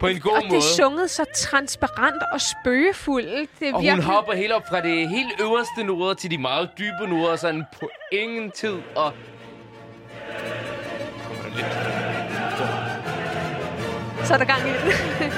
[0.00, 0.58] På en god Og det måde.
[0.58, 3.50] er sunget så transparent og spøgefuldt.
[3.60, 4.04] Det er Og hun virkelig...
[4.04, 7.90] hopper helt op fra det helt øverste noder til de meget dybe noder, sådan på
[8.12, 8.76] ingen tid.
[8.96, 9.12] Og
[14.24, 15.32] Så er der gang i den.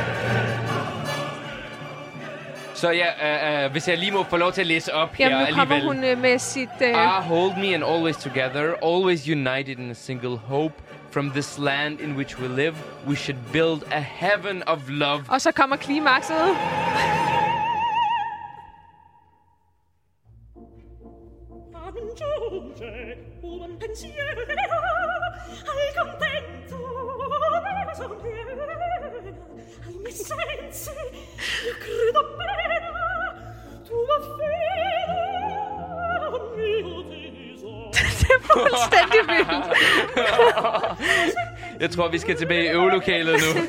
[2.82, 5.38] Så ja, uh, uh, hvis jeg lige må få lov til at læse op Jamen,
[5.38, 5.96] her nu kommer alligevel.
[5.96, 6.68] hun øh, med sit...
[6.80, 10.74] Øh, Ah, hold me and always together, always united in a single hope.
[11.10, 12.74] From this land in which we live,
[13.08, 15.24] we should build a heaven of love.
[15.28, 16.56] og så kommer klimakset.
[21.74, 21.90] Ai
[30.02, 30.90] miei sensi
[31.66, 32.71] io credo bene
[38.22, 39.66] Det er fuldstændig vildt.
[41.80, 43.62] Jeg tror, vi skal tilbage i øvelokalet nu.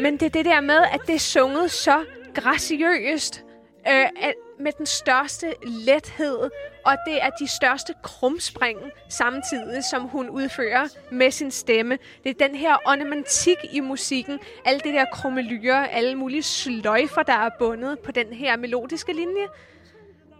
[0.00, 3.44] Men det er det der med, at det er sunget så graciøst.
[3.88, 6.50] Øh, at, med den største lethed,
[6.86, 8.78] og det er de største krumspring
[9.08, 11.98] samtidig, som hun udfører med sin stemme.
[12.24, 17.32] Det er den her ornamentik i musikken, alle det der krummelyre, alle mulige sløjfer, der
[17.32, 19.46] er bundet på den her melodiske linje.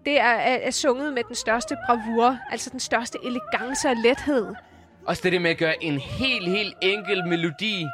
[0.04, 4.54] Det er, er, er sunget med den største bravur, altså den største elegance og lethed.
[5.06, 7.86] Også det der med at gøre en helt, helt enkel melodi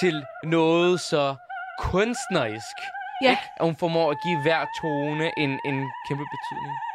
[0.00, 1.34] til noget så
[1.78, 2.76] kunstnerisk.
[3.22, 3.30] Ja.
[3.30, 3.42] Ikke?
[3.60, 6.85] At hun formår at give hver tone en, en kæmpe betydning.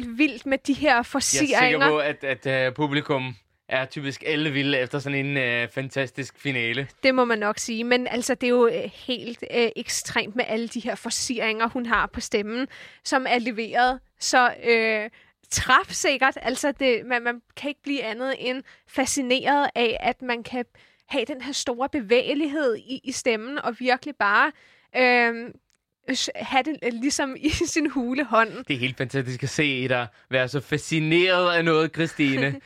[0.00, 3.34] Helt vildt med de her Jeg er sikker på, at, at uh, publikum
[3.68, 6.88] er typisk alle vilde efter sådan en uh, fantastisk finale.
[7.02, 7.84] Det må man nok sige.
[7.84, 11.86] Men altså, det er jo øh, helt øh, ekstremt med alle de her forsieringer, hun
[11.86, 12.68] har på stemmen,
[13.04, 15.10] som er leveret så øh,
[15.50, 16.38] træfsikkert.
[16.42, 20.64] Altså, det, man, man kan ikke blive andet end fascineret af, at man kan
[21.08, 24.52] have den her store bevægelighed i, i stemmen, og virkelig bare
[24.96, 25.50] øh,
[26.36, 28.64] have det øh, ligesom i sin hulehånd.
[28.68, 32.40] Det er helt fantastisk at se dig være så fascineret af noget, Christine.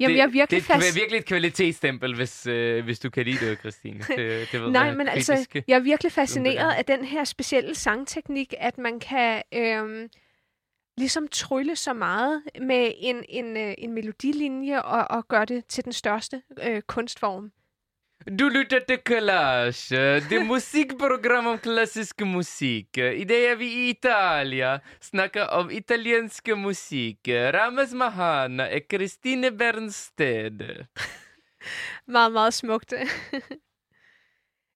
[0.00, 0.96] Jamen, det, jeg er virkelig det er fast...
[0.96, 3.98] virkelig et kvalitetsstempel, hvis, øh, hvis du kan lide det, Christine.
[3.98, 5.32] Det, det ved Nej, jeg, men kritiske.
[5.32, 6.74] altså, jeg er virkelig fascineret er.
[6.74, 10.08] af den her specielle sangteknik, at man kan øhm,
[10.96, 15.84] ligesom trylle så meget med en, en, øh, en melodilinje og, og gøre det til
[15.84, 17.52] den største øh, kunstform.
[18.28, 22.98] Du lytter til Collage, det musikprogram om klassisk musik.
[22.98, 27.18] I dag er vi i Italia, snakker om italiensk musik.
[27.28, 30.84] Rames Mahana er Christine Bernsted.
[32.06, 32.94] Meget, meget smukt.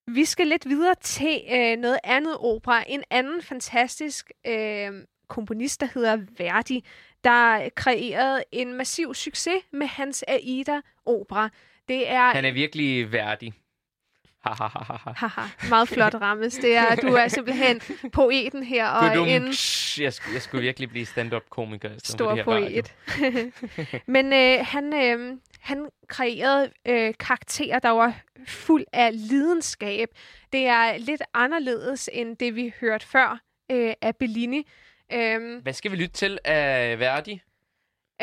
[0.06, 2.84] Vi skal lidt videre til øh, noget andet opera.
[2.86, 4.92] En anden fantastisk øh,
[5.28, 6.84] komponist, der hedder Verdi,
[7.24, 11.50] der kreerede en massiv succes med hans Aida-opera.
[11.88, 13.52] Det er Han er virkelig værdig.
[14.44, 15.12] Ha, ha, ha, ha, ha.
[15.16, 16.54] Haha, meget flot rammes.
[16.54, 17.80] Det er, du er simpelthen
[18.12, 19.42] poeten her, og Gudum, en
[19.98, 21.90] jeg, skulle, jeg skulle virkelig blive stand-up-komiker.
[22.04, 22.94] stor poet.
[24.14, 30.08] Men øh, han, øh, han kreerede øh, karakterer, der var fuld af lidenskab.
[30.52, 34.68] Det er lidt anderledes end det, vi hørte før øh, af Bellini.
[35.12, 37.40] Øh, Hvad skal vi lytte til af Verdi?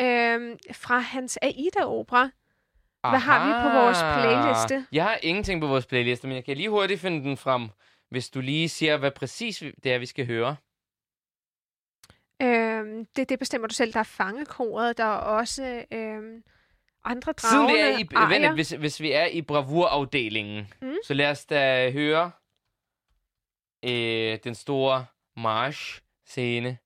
[0.00, 2.30] øh, fra hans Aida-opera.
[3.10, 4.86] Hvad har vi på vores playliste?
[4.92, 7.68] Jeg har ingenting på vores playliste, men jeg kan lige hurtigt finde den frem,
[8.10, 10.56] hvis du lige siger, hvad præcis det er, vi skal høre.
[12.42, 13.92] Øh, det, det bestemmer du selv.
[13.92, 16.42] Der er fangekoret, der er også øh,
[17.04, 18.38] andre Siden dragende vi er i, arier.
[18.48, 20.94] vent, hvis, hvis vi er i bravurafdelingen, Mm.
[21.04, 22.30] så lad os da høre
[23.84, 26.78] øh, den store march-scene.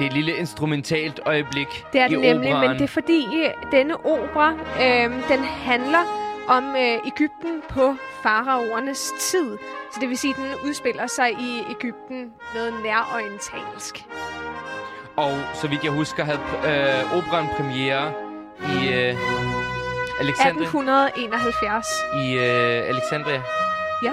[0.00, 2.68] Det er et lille instrumentalt øjeblik Det er det nemlig, operaen.
[2.70, 5.98] men det er fordi øh, denne opera, øh, den handler
[6.48, 9.58] om øh, Ægypten på faraoernes tid.
[9.94, 14.04] Så det vil sige, at den udspiller sig i Ægypten noget nærorientalsk.
[15.16, 18.12] Og så vidt jeg husker, havde øh, operan premiere
[18.60, 19.16] i øh,
[20.20, 20.66] Alexandria.
[20.66, 21.86] 1871.
[22.24, 23.42] I øh, Alexandria.
[24.02, 24.12] Ja.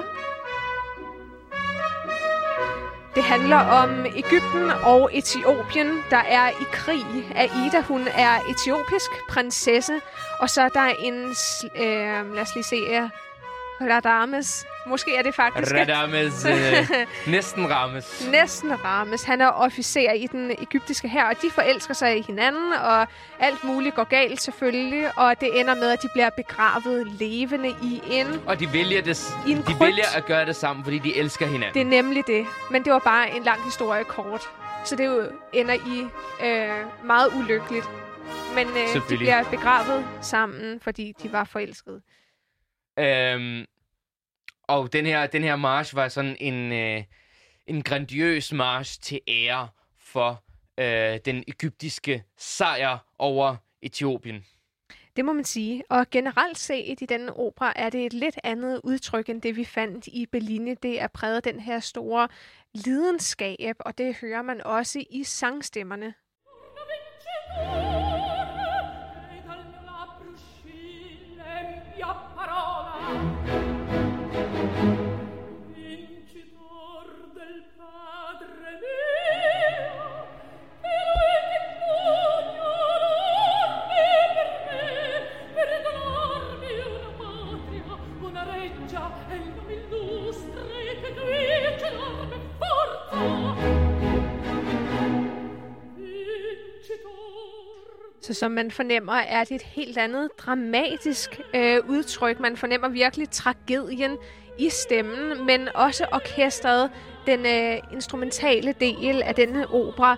[3.17, 7.05] Det handler om Ægypten og Etiopien, der er i krig.
[7.35, 9.93] Aida, hun er etiopisk prinsesse,
[10.39, 11.15] og så er der en,
[11.75, 13.09] øh, lad os lige se,
[13.81, 14.65] Radames.
[14.87, 16.45] Måske er det faktisk Radames.
[16.45, 18.27] Øh, næsten rammes.
[18.31, 19.23] næsten Rames.
[19.23, 23.07] Han er officer i den egyptiske her, og de forelsker sig i hinanden, og
[23.39, 28.01] alt muligt går galt selvfølgelig, og det ender med, at de bliver begravet levende i
[28.11, 29.79] en Og de vælger, det, I en de krypt.
[29.79, 31.73] vælger at gøre det sammen, fordi de elsker hinanden.
[31.73, 32.45] Det er nemlig det.
[32.71, 34.41] Men det var bare en lang historie kort.
[34.85, 35.23] Så det jo
[35.53, 36.07] ender i
[36.45, 36.69] øh,
[37.05, 37.85] meget ulykkeligt.
[38.55, 42.01] Men øh, de bliver begravet sammen, fordi de var forelskede.
[42.99, 43.65] Øhm,
[44.63, 47.03] og den her, den her march var sådan en, øh,
[47.67, 49.67] en grandiøs march til ære
[49.99, 50.43] for
[50.77, 54.45] øh, den egyptiske sejr over Etiopien.
[55.15, 55.83] Det må man sige.
[55.89, 59.65] Og generelt set i denne opera er det et lidt andet udtryk, end det vi
[59.65, 60.75] fandt i Bellini.
[60.75, 62.27] Det er præget den her store
[62.73, 66.13] lidenskab, og det hører man også i sangstemmerne.
[98.27, 102.39] Så som man fornemmer, er det et helt andet dramatisk øh, udtryk.
[102.39, 104.17] Man fornemmer virkelig tragedien
[104.59, 106.89] i stemmen, men også orkestret,
[107.25, 110.15] den øh, instrumentale del af denne opera,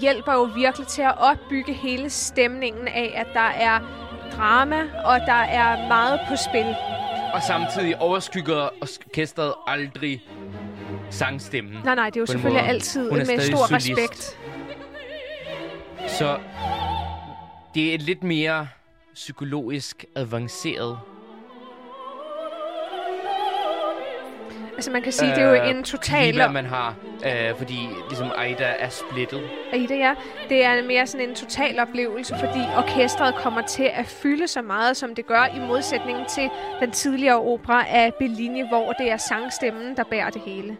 [0.00, 3.80] hjælper jo virkelig til at opbygge hele stemningen af, at der er
[4.36, 6.74] drama, og der er meget på spil.
[7.34, 10.22] Og samtidig overskygger orkestret aldrig
[11.10, 11.78] sangstemmen.
[11.84, 12.68] Nej, nej, det er jo selvfølgelig måde.
[12.68, 13.90] altid med stor solist.
[13.90, 14.38] respekt.
[16.08, 16.38] Så
[17.74, 18.68] det er lidt mere
[19.14, 20.98] psykologisk avanceret.
[24.78, 26.32] Altså man kan sige, det er jo øh, en total...
[26.32, 26.94] klima, man har,
[27.26, 29.42] øh, fordi ligesom Aida er splittet.
[29.72, 30.14] Aida, ja.
[30.48, 34.96] Det er mere sådan en total oplevelse, fordi orkestret kommer til at fylde så meget,
[34.96, 36.50] som det gør, i modsætning til
[36.80, 40.76] den tidligere opera af Bellini, hvor det er sangstemmen, der bærer det hele.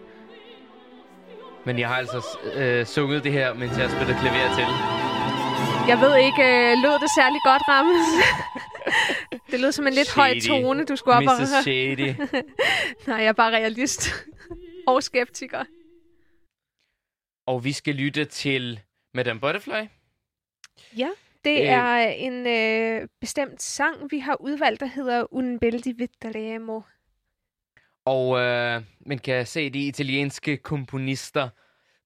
[1.64, 4.97] Men jeg har altså øh, sunget det her, mens jeg spiller klaver til.
[5.88, 8.06] Jeg ved ikke, øh, lød det særlig godt, Rammes?
[9.50, 10.62] det lød som en lidt høj Shady.
[10.62, 11.40] tone, du skulle op og...
[11.40, 11.62] Mrs.
[11.62, 12.14] Shady.
[13.08, 14.10] Nej, jeg er bare realist.
[14.88, 15.64] og skeptiker.
[17.46, 18.80] Og vi skal lytte til
[19.14, 19.82] Madame Butterfly.
[20.96, 21.08] Ja,
[21.44, 21.66] det Øh.
[21.66, 26.80] er en øh, bestemt sang, vi har udvalgt, der hedder Un bel di Vittoremo.
[28.04, 31.48] Og øh, man kan se, de italienske komponister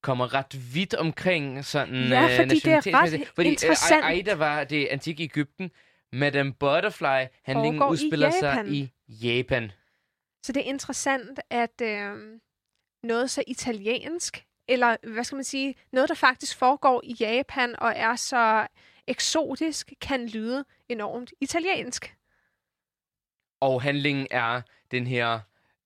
[0.03, 3.23] kommer ret vidt omkring sådan Ja, øh, fordi det er nationalitetsmæssigt.
[3.23, 4.05] ret fordi, interessant.
[4.05, 5.71] Øh, Aida var det antikke Ægypten.
[6.13, 8.67] Madame Butterfly, handlingen Foregår i udspiller Japan.
[8.67, 9.73] sig i Japan.
[10.43, 12.17] Så det er interessant, at øh,
[13.03, 17.93] noget så italiensk, eller hvad skal man sige, noget, der faktisk foregår i Japan og
[17.97, 18.67] er så
[19.07, 22.15] eksotisk, kan lyde enormt italiensk.
[23.61, 25.41] Og handlingen er den her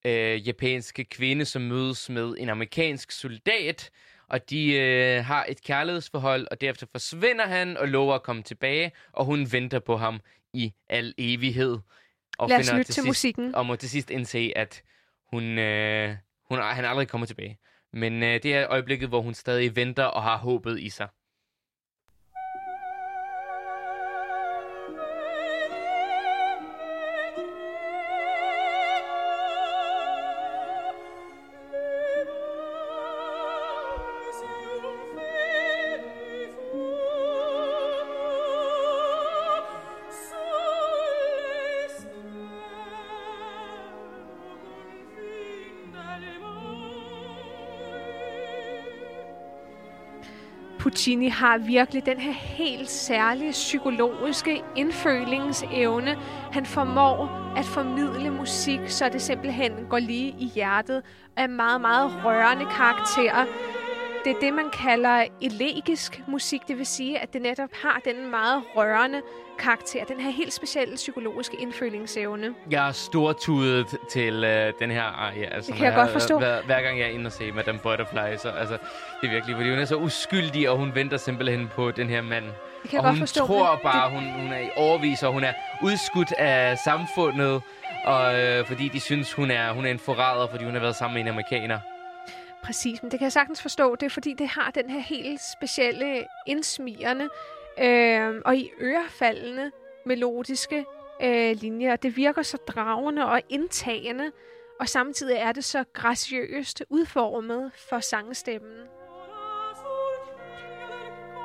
[0.07, 3.91] øh, japanske kvinde, som mødes med en amerikansk soldat,
[4.29, 8.93] og de øh, har et kærlighedsforhold, og derefter forsvinder han og lover at komme tilbage,
[9.13, 10.21] og hun venter på ham
[10.53, 11.79] i al evighed.
[12.39, 13.55] Og Lad os finder lytte til sidst, musikken.
[13.55, 14.83] Og må til sidst indse, at
[15.31, 16.17] hun, øh,
[16.49, 17.59] hun, han aldrig kommer tilbage.
[17.93, 21.09] Men øh, det er øjeblikket, hvor hun stadig venter og har håbet i sig.
[50.87, 56.17] Puccini har virkelig den her helt særlige psykologiske indfølingsevne.
[56.53, 61.03] Han formår at formidle musik, så det simpelthen går lige i hjertet
[61.37, 63.45] af meget, meget rørende karakterer.
[64.27, 68.31] Det er det, man kalder elegisk musik, det vil sige, at det netop har den
[68.31, 69.23] meget rørende
[69.59, 72.55] karakter, den her helt specielle psykologiske indfølingsevne.
[72.71, 75.55] Jeg er stortudet til øh, den her arie.
[75.55, 76.39] Altså, Det kan jeg godt forstå.
[76.39, 78.79] Hver, hver gang jeg er inde og se Madame Butterfly, så altså,
[79.21, 82.23] det er virkelig, fordi hun er så uskyldig, og hun venter simpelthen på den her
[82.23, 82.45] mand.
[82.45, 83.47] Det kan jeg og godt hun forstå.
[83.47, 85.53] tror bare, hun, hun er i overvis, og hun er
[85.83, 87.63] udskudt af samfundet,
[88.05, 90.97] og, øh, fordi de synes, hun er, hun er en forræder, fordi hun har været
[90.97, 91.79] sammen med en amerikaner.
[92.67, 93.95] Præcis, men det kan jeg sagtens forstå.
[93.95, 97.29] Det er fordi, det har den her helt specielle indsmirrende
[97.81, 99.71] øh, og i ørefaldende
[100.07, 100.85] melodiske
[101.23, 101.97] øh, linjer.
[101.97, 104.31] Det virker så dragende og indtagende,
[104.81, 108.79] og samtidig er det så graciøst udformet for sangstemmen.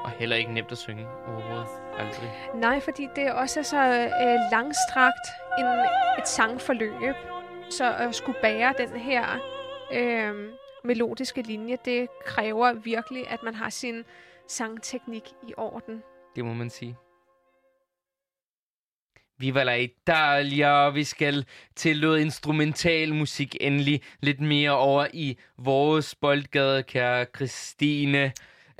[0.04, 1.68] Og heller ikke nemt at synge overhovedet.
[1.98, 2.32] Aldrig.
[2.56, 5.28] Nej, fordi det også er så øh, langstrakt
[5.60, 5.66] en,
[6.20, 7.16] et sangforløb.
[7.70, 9.26] Så at skulle bære den her
[9.94, 10.54] øh,
[10.84, 14.04] melodiske linje, det kræver virkelig, at man har sin
[14.48, 16.04] sangteknik i orden.
[16.36, 16.96] Det må man sige.
[19.38, 24.02] Viva la Italia, vi skal til noget instrumental musik endelig.
[24.20, 28.24] Lidt mere over i vores boldgade, kære Christine.
[28.26, 28.32] Øh,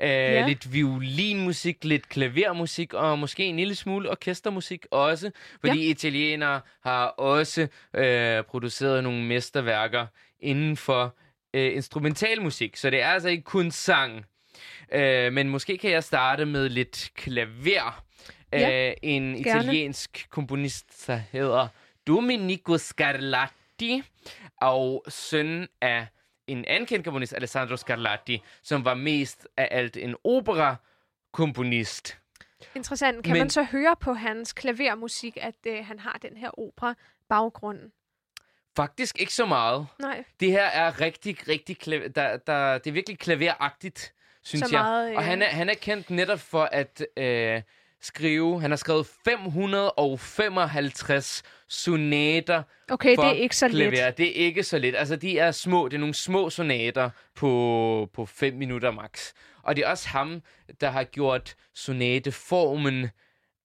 [0.02, 0.46] Ja.
[0.46, 5.30] Lidt violinmusik, lidt klavermusik og måske en lille smule orkestermusik også.
[5.60, 5.90] Fordi ja.
[5.90, 10.06] italienere har også øh, produceret nogle mesterværker
[10.40, 11.16] inden for
[11.54, 12.76] øh, instrumentalmusik.
[12.76, 14.26] Så det er altså ikke kun sang.
[14.92, 18.04] Øh, men måske kan jeg starte med lidt klaver.
[18.52, 19.38] Ja, Øh, en gerne.
[19.40, 21.68] italiensk komponist, der hedder
[22.06, 24.02] Domenico Scarlatti,
[24.56, 26.06] og søn af
[26.46, 32.18] en anden kendt komponist, Alessandro Scarlatti, som var mest af alt en opera-komponist.
[32.74, 33.24] Interessant.
[33.24, 37.78] Kan Men- man så høre på hans klavermusik, at øh, han har den her opera-baggrund?
[38.76, 39.86] Faktisk ikke så meget.
[39.98, 44.12] Nej, Det her er rigtig, rigtig klaver, der, der, det er virkelig klaveragtigt,
[44.44, 44.82] synes Så jeg.
[44.82, 47.62] meget, Og øh, han er, han er kendt netop for at øh,
[48.00, 53.90] skrive, han har skrevet 555 sonater okay, for det er ikke så klaver.
[54.06, 54.18] let.
[54.18, 54.96] Det er ikke så let.
[54.96, 55.88] Altså, de er små.
[55.88, 59.32] Det er nogle små sonater på, på 5 minutter max.
[59.62, 60.42] Og det er også ham,
[60.80, 63.02] der har gjort sonateformen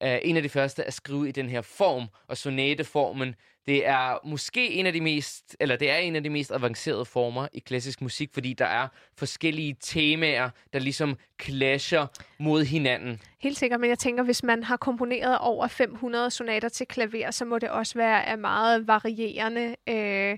[0.03, 2.07] uh, en af de første at skrive i den her form.
[2.27, 3.35] Og sonateformen,
[3.67, 7.05] det er måske en af de mest, eller det er en af de mest avancerede
[7.05, 8.87] former i klassisk musik, fordi der er
[9.17, 12.07] forskellige temaer, der ligesom clasher
[12.39, 13.21] mod hinanden.
[13.39, 17.45] Helt sikkert, men jeg tænker, hvis man har komponeret over 500 sonater til klaver, så
[17.45, 20.37] må det også være af meget varierende øh,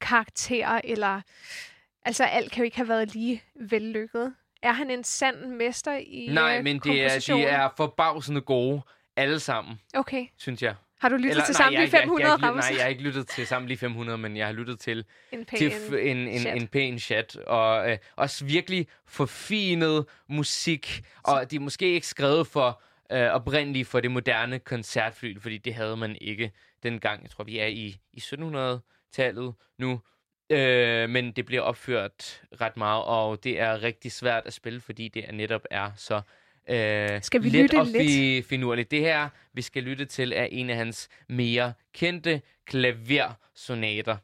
[0.00, 1.20] karakter, eller
[2.04, 4.34] altså alt kan jo ikke have været lige vellykket.
[4.62, 8.82] Er han en sand mester i Nej, øh, men det er, de er forbavsende gode,
[9.16, 10.26] alle sammen, Okay.
[10.38, 10.74] synes jeg.
[11.00, 12.62] Har du lyttet til nej, samtlige jeg, jeg, 500 jeg, jeg, rammer?
[12.62, 15.58] Nej, jeg har ikke lyttet til samtlige 500, men jeg har lyttet til, en pæn
[15.58, 16.56] til f- en, en, chat.
[16.56, 17.36] en pæn chat.
[17.36, 21.02] Og øh, også virkelig forfinet musik.
[21.22, 22.82] Og de er måske ikke skrevet for
[23.12, 27.22] øh, oprindeligt for det moderne koncertfly, fordi det havde man ikke dengang.
[27.22, 30.00] Jeg tror, vi er i, i 1700-tallet nu.
[30.50, 35.08] Øh, men det bliver opført ret meget, og det er rigtig svært at spille, fordi
[35.08, 36.20] det er netop er så
[36.68, 38.44] øh, Skal vi let lytte og lidt?
[38.44, 38.90] fi- finurligt.
[38.90, 44.16] Det her, vi skal lytte til, er en af hans mere kendte klaversonater.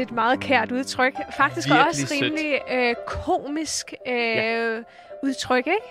[0.00, 1.12] Det er et meget kært udtryk.
[1.36, 4.78] Faktisk Virkelig også rimelig øh, komisk øh, Ja.
[5.22, 5.86] udtryk, ikke?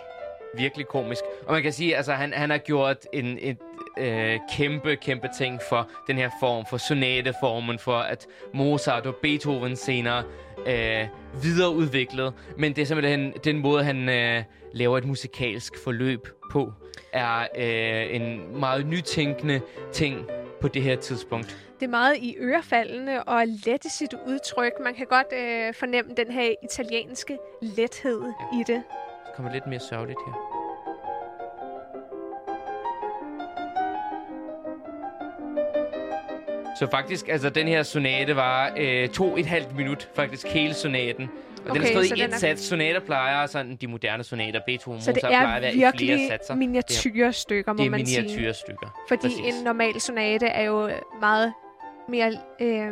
[0.58, 1.22] Virkelig komisk.
[1.48, 3.58] Og man kan sige, altså han, han har gjort en, et
[4.00, 9.76] øh, kæmpe, kæmpe ting for den her form, for sonateformen, for at Mozart og Beethoven
[9.76, 10.24] senere
[10.68, 11.08] øh,
[11.44, 12.34] videreudviklet.
[12.58, 14.44] Men det er simpelthen den måde, han øh,
[14.74, 16.74] laver et musikalsk forløb på,
[17.14, 19.62] er øh, en meget nytænkende
[19.94, 20.26] ting
[20.62, 21.58] på det her tidspunkt.
[21.80, 24.72] Det er meget i ørefaldene og let i sit udtryk.
[24.84, 28.22] Man kan godt øh, fornemme den her italienske lethed
[28.54, 28.84] i det.
[29.26, 30.49] Det kommer lidt mere sørgeligt her.
[36.80, 41.30] Så faktisk, altså den her sonate var øh, to et halvt minut, faktisk hele sonaten.
[41.58, 42.62] Og den er Okay, skrevet så i et er- sats.
[42.64, 45.98] Sonater plejer sådan de moderne sonater, Beethoven, Så det Mozart plejer er at være i
[45.98, 46.56] flere satser.
[46.56, 48.22] miniatyrstykker, må det er man sige.
[48.22, 49.04] miniatyrstykker.
[49.08, 49.40] Fordi Præcis.
[49.58, 50.90] en normal sonate er jo
[51.22, 51.54] meget
[52.10, 52.88] mere øh,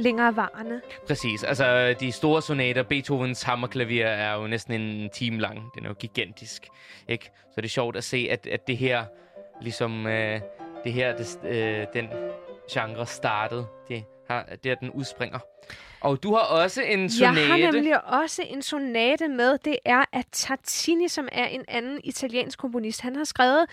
[0.00, 0.80] længerevarende.
[1.06, 1.44] Præcis.
[1.44, 5.58] Altså, de store sonater, Beethovens hammerklaver, er jo næsten en time lang.
[5.74, 6.66] Den er jo gigantisk,
[7.08, 7.24] ikke?
[7.24, 9.04] Så det er sjovt at se, at, at det her,
[9.62, 10.40] ligesom, øh,
[10.84, 12.08] det her, det, øh, den
[12.70, 13.66] genre startede.
[13.88, 15.38] Det, har, det er, den udspringer.
[16.00, 17.40] Og du har også en sonate.
[17.40, 19.58] Jeg har nemlig også en sonate med.
[19.64, 23.00] Det er af Tartini, som er en anden italiensk komponist.
[23.00, 23.66] Han har skrevet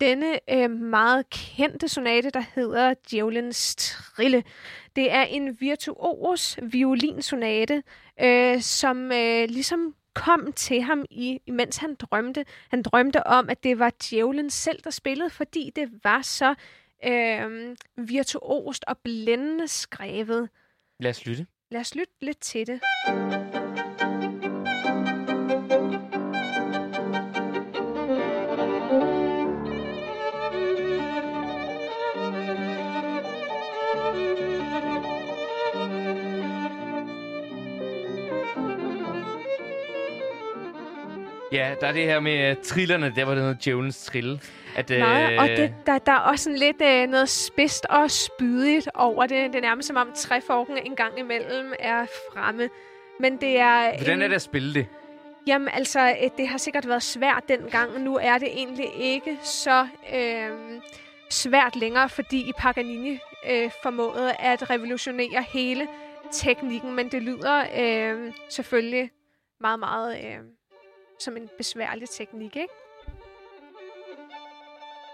[0.00, 4.42] denne øh, meget kendte sonate, der hedder Djævelens Trille.
[4.96, 7.82] Det er en virtuos violinsonate,
[8.22, 12.44] øh, som øh, ligesom kom til ham, i, imens han drømte.
[12.70, 16.54] Han drømte om, at det var djævlen selv, der spillede, fordi det var så
[17.04, 20.48] øh, virtuost og blændende skrevet.
[21.00, 21.46] Lad os lytte.
[21.70, 22.80] Lad os lytte lidt til det.
[41.56, 43.12] Ja, der er det her med trillerne.
[43.16, 44.40] Der var det noget djævelens trille.
[44.76, 48.88] At, og øh, det, der, der er også sådan lidt øh, noget spidst og spydigt
[48.94, 49.52] over det.
[49.52, 52.68] Det er nærmest som om træforken en gang imellem er fremme.
[53.20, 53.96] Men det er...
[53.96, 54.86] Hvordan en, er det at spille det?
[55.46, 59.38] Jamen altså, øh, det har sikkert været svært dengang, og nu er det egentlig ikke
[59.42, 60.80] så øh,
[61.30, 63.18] svært længere, fordi Paganini
[63.50, 65.88] øh, formåede at revolutionere hele
[66.32, 69.10] teknikken, men det lyder øh, selvfølgelig
[69.60, 70.38] meget, meget øh,
[71.18, 72.68] som en besværlig teknik, ikke?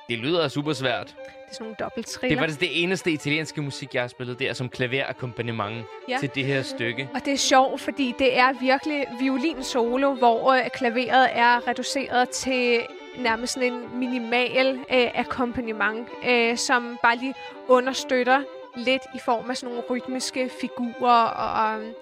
[0.09, 1.07] Det lyder super svært.
[1.07, 1.15] Det
[1.49, 2.39] er sådan nogle Det er dobbelttriller.
[2.39, 6.17] faktisk det eneste italienske musik, jeg har spillet der som klaverakkompagnement Ja.
[6.21, 7.09] til det her stykke.
[7.15, 12.87] Og det er sjovt, fordi det er virkelig violinsolo, hvor øh, klaveret er reduceret til
[13.19, 17.35] nærmest sådan en minimal øh, akkompagnement, øh, som bare lige
[17.69, 18.43] understøtter
[18.77, 21.93] lidt i form af sådan nogle rytmiske figurer og, øh,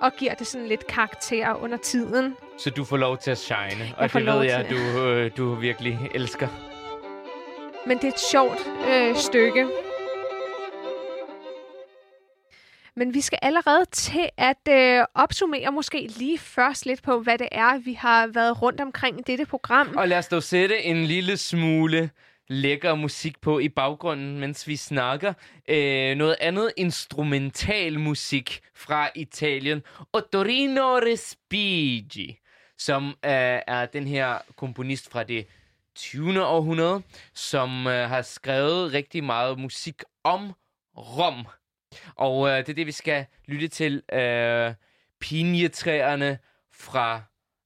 [0.00, 2.36] og giver det sådan lidt karakter under tiden.
[2.60, 4.76] Så du får lov til at shine, og får det ved jeg, til.
[4.76, 6.48] du, øh, du virkelig elsker.
[7.86, 8.58] Men det er et sjovt
[8.90, 9.66] øh, stykke.
[12.96, 17.48] Men vi skal allerede til at øh, opsummere måske lige først lidt på, hvad det
[17.52, 19.96] er, vi har været rundt omkring i dette program.
[19.96, 22.10] Og lad os dog sætte en lille smule
[22.48, 25.32] lækker musik på i baggrunden, mens vi snakker.
[25.68, 29.82] Øh, noget andet instrumental musik fra Italien.
[30.12, 32.38] Ottorino Respighi,
[32.80, 35.46] som øh, er den her komponist fra det
[35.94, 36.46] 20.
[36.46, 37.02] århundrede,
[37.34, 40.52] som øh, har skrevet rigtig meget musik om
[40.96, 41.46] Rom.
[42.16, 44.02] Og øh, det er det, vi skal lytte til.
[44.12, 44.74] Øh,
[45.20, 46.38] Pinjetræerne
[46.72, 47.22] fra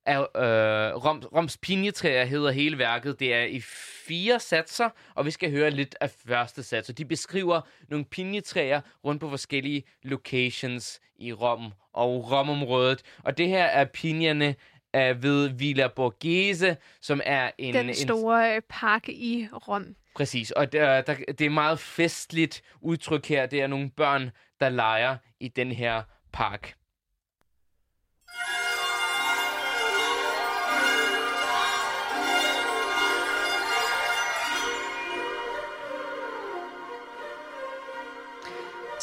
[0.07, 3.21] er, øh, Rom, Roms pinjetræer hedder hele værket.
[3.21, 3.61] Det er i
[4.07, 6.89] fire satser, og vi skal høre lidt af første sats.
[6.89, 13.03] Og de beskriver nogle pinjetræer rundt på forskellige locations i Rom og Romområdet.
[13.23, 14.55] Og det her er pinjerne
[14.95, 17.75] øh, ved Villa Borghese, som er en...
[17.75, 19.97] Den en store øh, park i Rom.
[20.15, 23.47] Præcis, og der, der, det er meget festligt udtryk her.
[23.47, 24.31] Det er nogle børn,
[24.61, 26.75] der leger i den her park.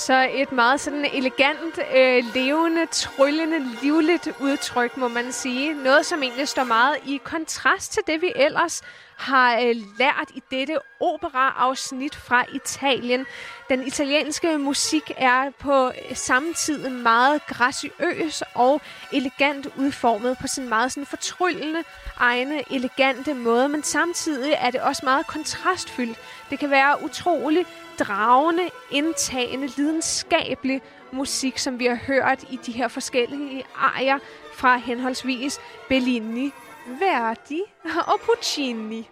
[0.07, 5.73] Så et meget sådan elegant, øh, levende, tryllende, livligt udtryk, må man sige.
[5.73, 8.81] Noget, som egentlig står meget i kontrast til det, vi ellers
[9.17, 13.25] har øh, lært i dette opera-afsnit fra Italien.
[13.69, 18.81] Den italienske musik er på øh, samme tid meget graciøs og
[19.11, 21.83] elegant udformet på sin meget sådan fortryllende,
[22.17, 26.17] egne, elegante måde, men samtidig er det også meget kontrastfyldt.
[26.49, 27.65] Det kan være utrolig
[28.03, 30.81] dragende, indtagende, lidenskabelig
[31.11, 34.17] musik, som vi har hørt i de her forskellige arier
[34.53, 36.51] fra henholdsvis Bellini,
[36.99, 37.61] Verdi
[38.07, 39.09] og Puccini.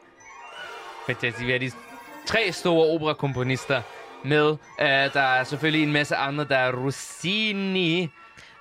[1.05, 1.45] Fantastisk.
[1.45, 1.71] Vi har de
[2.25, 3.81] tre store operakomponister
[4.23, 4.49] med.
[4.51, 4.57] Uh,
[5.13, 6.43] der er selvfølgelig en masse andre.
[6.43, 8.09] Der er Rossini,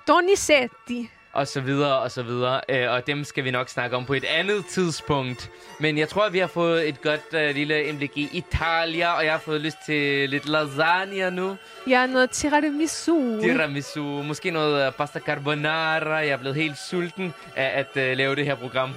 [0.07, 1.09] Donizetti.
[1.39, 2.61] Og så videre, og så videre.
[2.73, 5.51] Uh, og dem skal vi nok snakke om på et andet tidspunkt.
[5.79, 9.31] Men jeg tror, vi har fået et godt uh, lille indblik i Italia, og jeg
[9.31, 11.57] har fået lyst til lidt lasagne nu.
[11.87, 13.41] Ja, noget tiramisu.
[13.41, 16.15] Tiramisu, måske noget uh, pasta carbonara.
[16.15, 18.89] Jeg er blevet helt sulten af at uh, lave det her program.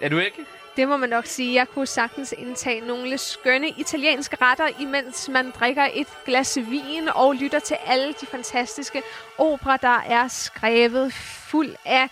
[0.00, 0.44] Er du ikke?
[0.76, 1.54] Det må man nok sige.
[1.54, 7.34] Jeg kunne sagtens indtage nogle skønne italienske retter, imens man drikker et glas vin og
[7.34, 9.02] lytter til alle de fantastiske
[9.38, 11.12] opera, der er skrevet
[11.52, 12.08] fuld af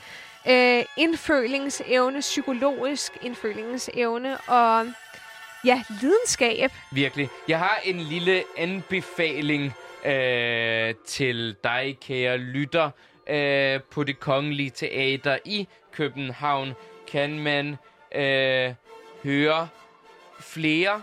[0.49, 4.86] øh, indfølingsevne, psykologisk indfølingsevne og
[5.64, 6.70] ja, lidenskab.
[6.93, 7.28] Virkelig.
[7.49, 9.74] Jeg har en lille anbefaling
[10.05, 12.91] øh, til dig, kære lytter.
[13.26, 16.72] Øh, på det kongelige teater i København
[17.11, 17.76] kan man
[18.14, 18.74] øh,
[19.22, 19.68] høre
[20.41, 21.03] flere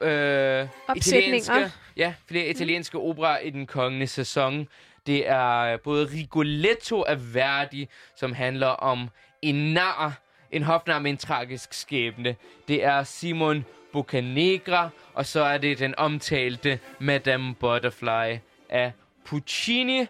[0.00, 4.68] øh, italienske, ja, flere italienske operer i den kommende sæson.
[5.08, 9.08] Det er øh, både Rigoletto af Verdi, som handler om
[9.42, 12.36] en nar, en hofnar med en tragisk skæbne.
[12.68, 18.38] Det er Simon Boccanegra, og så er det den omtalte Madame Butterfly
[18.68, 18.92] af
[19.24, 20.06] Puccini.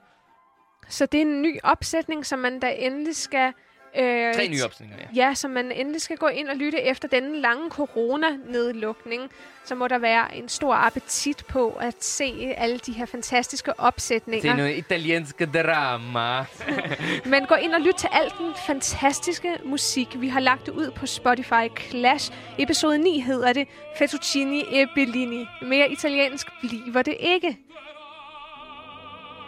[0.89, 3.53] Så det er en ny opsætning, som man da endelig skal...
[3.99, 5.27] Øh, Tre nye opstillinger, ja.
[5.29, 9.31] Ja, så man endelig skal gå ind og lytte efter denne lange coronanedlukning.
[9.65, 13.75] Så må der være en stor appetit på at se alle de her fantastiske Det
[13.79, 14.53] opsætninger.
[14.53, 16.45] er noget italiensk drama.
[17.31, 20.09] Men gå ind og lyt til al den fantastiske musik.
[20.21, 22.33] Vi har lagt det ud på Spotify Clash.
[22.59, 23.69] Episode 9 hedder det
[23.99, 25.47] Fettuccini e Bellini.
[25.63, 27.59] Mere italiensk bliver det ikke.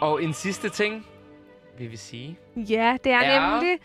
[0.01, 1.05] Og en sidste ting,
[1.77, 2.37] vil vi sige.
[2.55, 3.49] Ja, det er Ja.
[3.49, 3.79] nemlig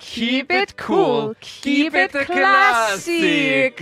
[0.00, 3.80] Keep it cool, keep it classic.